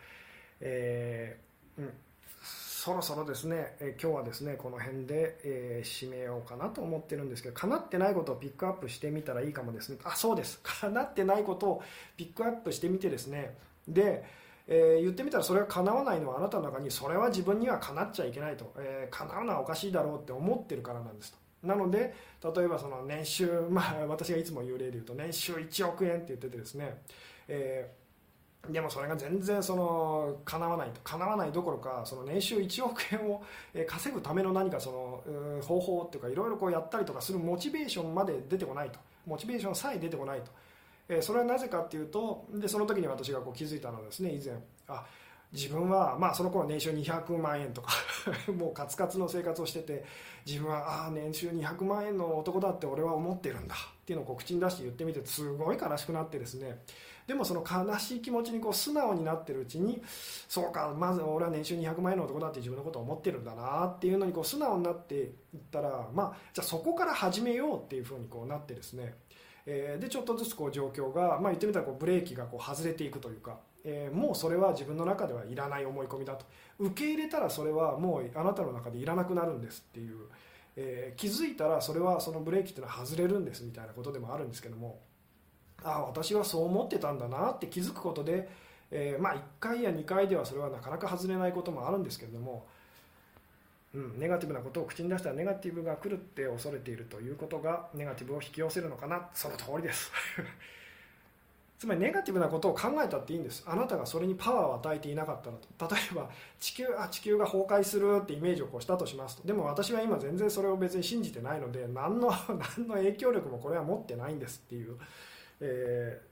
[0.61, 1.93] えー、うん、
[2.43, 9.99] そろそろですね、えー、今日はですねこの辺で、え締めようかなと思ってるんですけど叶ってないことをピックアップしてみたらいいかもですね。
[10.05, 10.61] あそうです。
[10.65, 11.83] 叶ってないことを
[12.17, 13.57] ピックアップしてみてですね。
[13.87, 14.25] で
[14.71, 21.39] えー、言ってみたらそれが叶わないのはあなたの中にそれは自分には叶っちゃいけないと、えー、叶うのはおかしいだろうって思ってるからなんですと。
[21.63, 27.03] なので例えばその年収、 まあ、私がいつも言う例で言うと年収1億円って言っててですね、
[27.49, 33.43] えー、でもそれが全然その叶わないと叶わないどころかその年収1億円を
[33.87, 40.51] 稼ぐための何かその方法っていうかいろいろこうやったりとかするモチベーションまで出てこないとモチベーションさえ出てこないと、
[41.09, 44.55] えー、それはなぜかっていうとでその時に私がこう気づいたのはですね以前
[44.87, 45.05] あ
[45.53, 47.93] 自分は、まあ、その頃年収200万円とか
[48.53, 50.05] もうカツカツの生活をしてて
[50.45, 56.83] 自分はああ年収200万円の男だって俺は思ってるんだっていうのを口に出して言ってみてすごい悲しくなってですね。
[57.27, 60.03] でもその悲しい気持ちにこう素直になってるうちに
[60.49, 65.31] そうかまず俺は年収200万円の男だって自分のことを思ってるんだなっていうのにこう素直になっていっ
[65.71, 69.15] たら、まあ、じゃあそこから始めようっていうふうにこうなってですね。
[69.71, 76.45] えーでちょっとずつこう状況が、まあ、言ってみたらこうブレーキがこう外れていくというかえー、もうそれは自分の中ではいらない思い込みだと。
[76.79, 80.27] 受け入れたらそれはもうあなたの中でいらなくなるんですっていう、
[80.77, 85.01] えー、気づいたらそれはそのブレーキっていうのは外れるんですみたいなことでもあるんですけども
[85.83, 88.49] ああ私はそう思ってたんだなって気づくことで、
[88.91, 92.67] え、まあ1回や2回ではそれはなかなか外れないこともあるんですけれども、
[93.99, 99.29] うん、ネガティブなことを口に出したらネガティブが来るって恐れているということがネガティブを引き寄せるのかな。
[99.35, 100.13] その通りです。
[101.81, 103.65] つまりネガティブなことを考えたっていいんです。
[103.67, 105.57] あなたがそれにパワーを与えていなかったら
[105.89, 105.97] と。
[105.97, 106.31] 例えば
[106.61, 109.47] 地球あ地球が崩壊するってイメージをこうしたとしますと。
[109.47, 112.31] でも私は今全然それを別に信じてないので何の
[112.77, 114.97] 何の影響力もこれは持ってないんですっていう、
[115.61, 116.23] え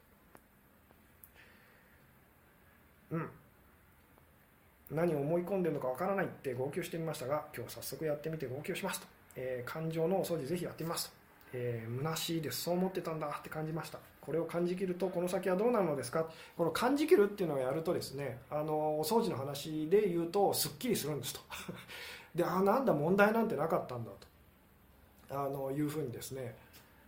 [3.11, 3.31] ー、うん。
[4.91, 11.12] 何を思い込んでるのかわからないって号泣してみましたが今日早速やってみて号泣しますと、えー、感情のお掃除ぜひやってみますと、
[11.55, 12.62] えー、虚しいです。
[12.62, 13.99] そう思ってたんだって感じました。
[14.20, 16.26] これを感じきるとこの先はどうなるのですか？
[16.57, 21.41] この感じきるっていうのをやるとですねあのお掃除の話で言うとすっきりするんですと。
[22.34, 24.26] であなんだ問題なんてなかったんだと。
[25.28, 26.55] あのいうふうにですね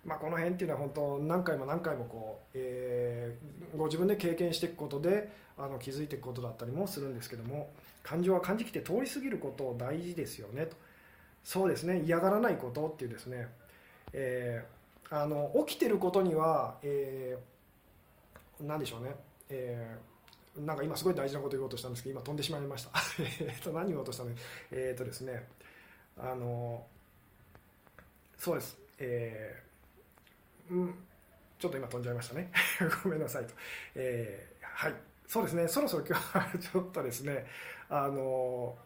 [0.09, 7.71] まあ、この辺っていうのは本当何回も何回もこう、えー、ご自分で経験していくことであの気づいていくことだったりもするんですけども
[8.03, 10.77] 感情は感じきて通り過ぎること大事ですよねと。
[11.45, 12.03] そうですね。
[12.07, 13.49] 嫌がらないことっていうですね、
[14.15, 19.15] えー、あの起きてることには、えー、何でしょうね、
[19.51, 22.91] えー、なんか今すごい大事なこと言おうとしたんですけど今飛んでしまいました。
[23.45, 24.31] えと何言おうとしたの？
[24.71, 25.47] えっ、ー、とですね。
[26.17, 26.87] あの
[28.39, 29.68] そうです、えー、
[30.71, 30.95] うん。
[31.59, 32.51] ちょっと今飛んじゃいましたね。
[33.03, 33.55] ごめんなさいと、
[33.95, 34.95] えー、はい。
[35.27, 37.47] そうですね、そろそろ今日はちょっとですね、
[37.91, 38.23] あの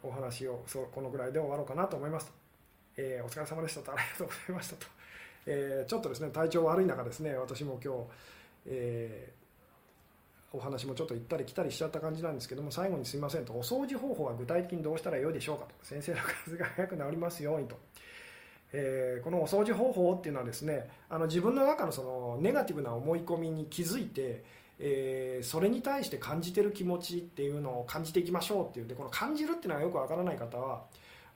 [0.02, 2.32] お話をそこのぐらいで終わろうかなと思います。
[2.96, 4.86] えー、お疲れ様でしたと、ありがとうございましたと。
[5.46, 8.06] えー、ちょっとですね、体調悪い中ですね、私も今日、
[8.66, 9.32] え、
[10.52, 17.78] お話もちょっと行ったり来たりしちゃった感じなんですけども、最後にすみませんと、お掃除方法は具体的にどうしたらよいでしょうかと、先生の数が早く治りますようにと。
[18.72, 24.44] えー、このお掃除方法っていうのはですねあの自分の中のそのネガティブな思い込みに気づいて、
[24.78, 30.82] えー、それに対して感じてる気持ちっていうのを感じていきましょうっていうでこの感じるっていうのはよくわからない方は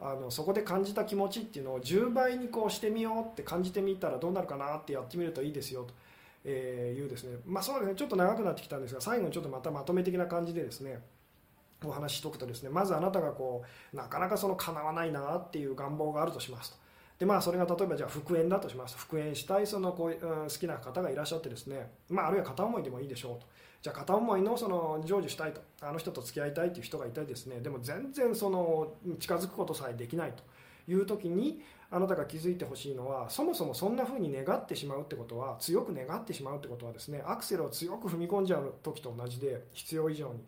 [0.00, 5.94] あのそこで感じた気持ちっていうのを10倍にこうしてみようって感じてみたらどうなるかなってやってみるといいですよと。
[6.48, 11.00] えいうですねまあそうですねちょっと長くなってきたんですが最後にちょっとまたまとめ的な感じでですね
[11.84, 16.76] お話ししとくとですねまずあなたがこうなかなかその叶わないなっていう願望があるとしますと
[17.18, 18.96] でまあそれが例えばじゃあ復縁だとします。
[18.98, 23.46] 復縁したいそのこう、うん、好きな方がいらっしゃってですね、まあ、あるいは片思いでもいいでしょうと。
[23.82, 25.60] じゃあ片思いのその成就したいと。
[25.80, 27.60] あの人と付き合いたいという人がいたりですね。
[27.60, 30.42] でも全然その近づくことさえできないと。
[30.88, 31.60] いう時に
[31.90, 40.44] あなたが気づいてほしいのはそもそもそんな風に願ってしまうってことは強く願ってしまうってことはですねアクセルを強く踏み込んじゃう時と同じで必要以上に。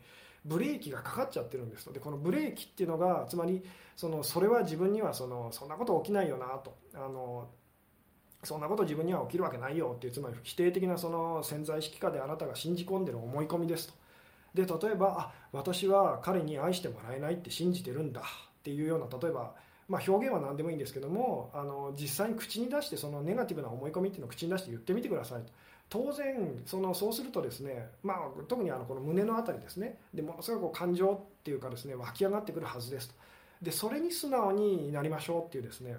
[0.48, 1.92] ブレーキがかかっちゃってるんですと。
[1.92, 3.62] でこのブレーキっていうのがつまり
[3.96, 6.76] そのそれは自分にはそのそんなこと起きないよなと。
[6.94, 7.48] あの
[8.44, 13.94] そんなこと自分には起きるわけないよっていうつまり否定的なその潜在意識下であなたが信じ込んでる思い込みですと。
[14.54, 18.20] で例えばあ私は彼に愛してもらえないって信じてるんだ。
[18.20, 19.54] っていうような例えば
[19.88, 25.52] まあ、表現は何でもいいんですけどもあの実際に口に出してそのネガティブな思い込みっていうのを口に出して言ってみてくださいと。
[25.90, 29.96] 当然そのそうするとですね、まあ、特にあのこの胸の辺りですね。
[30.12, 33.14] でものすごいこう感情っていうかですね湧き上がってくるはずですと。
[33.62, 35.96] でそれに素直になりましょうっていうですね。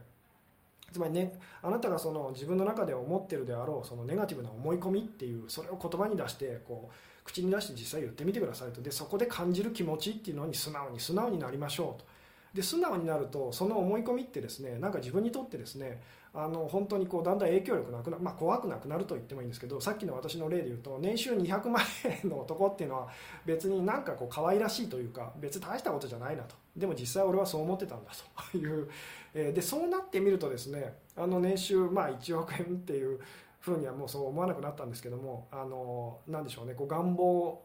[0.92, 8.82] つまりねあなたがその自分の中で思ってるであろうそのネガティブな思い込みっていうそれを言葉に出してこう口に出して実際言ってみてくださいと。
[8.82, 12.08] でそこで感じる気持ちっていうのに素直に素直になりましょうと。
[12.54, 16.02] で素直になるとその思い込みってですねなんか自分にとってですね
[16.34, 21.84] あの本当にこうだんだん影響力なくな、まあ、怖くなくなると言ってもいいんですけどさっきの私の例で言うと年収200万
[22.24, 23.08] 円の男っていうのは
[23.46, 26.56] 別になんかこう可愛らしいというか別に大したことじゃないなと。
[26.76, 28.12] でも実際俺はそう思ってたんだ
[28.52, 28.58] と。
[28.58, 28.90] いう、
[29.34, 33.20] えでそうなってみるとですねあの年収まあ1億円っていう
[33.60, 37.62] ふうにはもうそう思わなくなったんですけどもあのなんでしょうねこう願望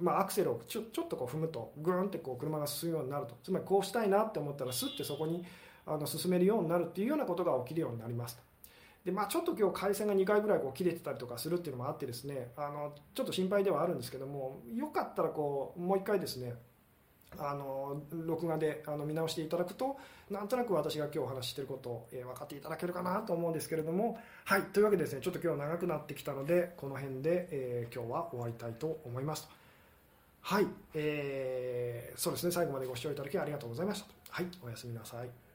[0.00, 3.36] まあ、アクセルをちょちょっとこう踏むとグーンってこう車が進むようになると。
[3.42, 5.44] つまりこうしたいなって思ったらスッてそこに
[5.86, 8.38] あの進めるようになるっていうようなことが起きるようになります
[9.06, 16.54] でまあ、ちょっと今日回線が2回ぐらいこう切れてたりとかするっていうのもあってですねあのちょっと心配ではあるんですけどもよかったらこうもう1回ですね
[17.38, 19.96] あの録画であの見直していただくと
[20.28, 29.48] なんとなく私が今日お話ししてることを、えー、分かっていただけるかなと思うんですけれどもはいというわけでですねちょっと今日長くなってきたのでこの辺で、えー、今日は終わりたいと思います
[30.40, 35.45] はい、えー、そうですね最後までご視聴いただきありがとうございましたはいおやすみなさい。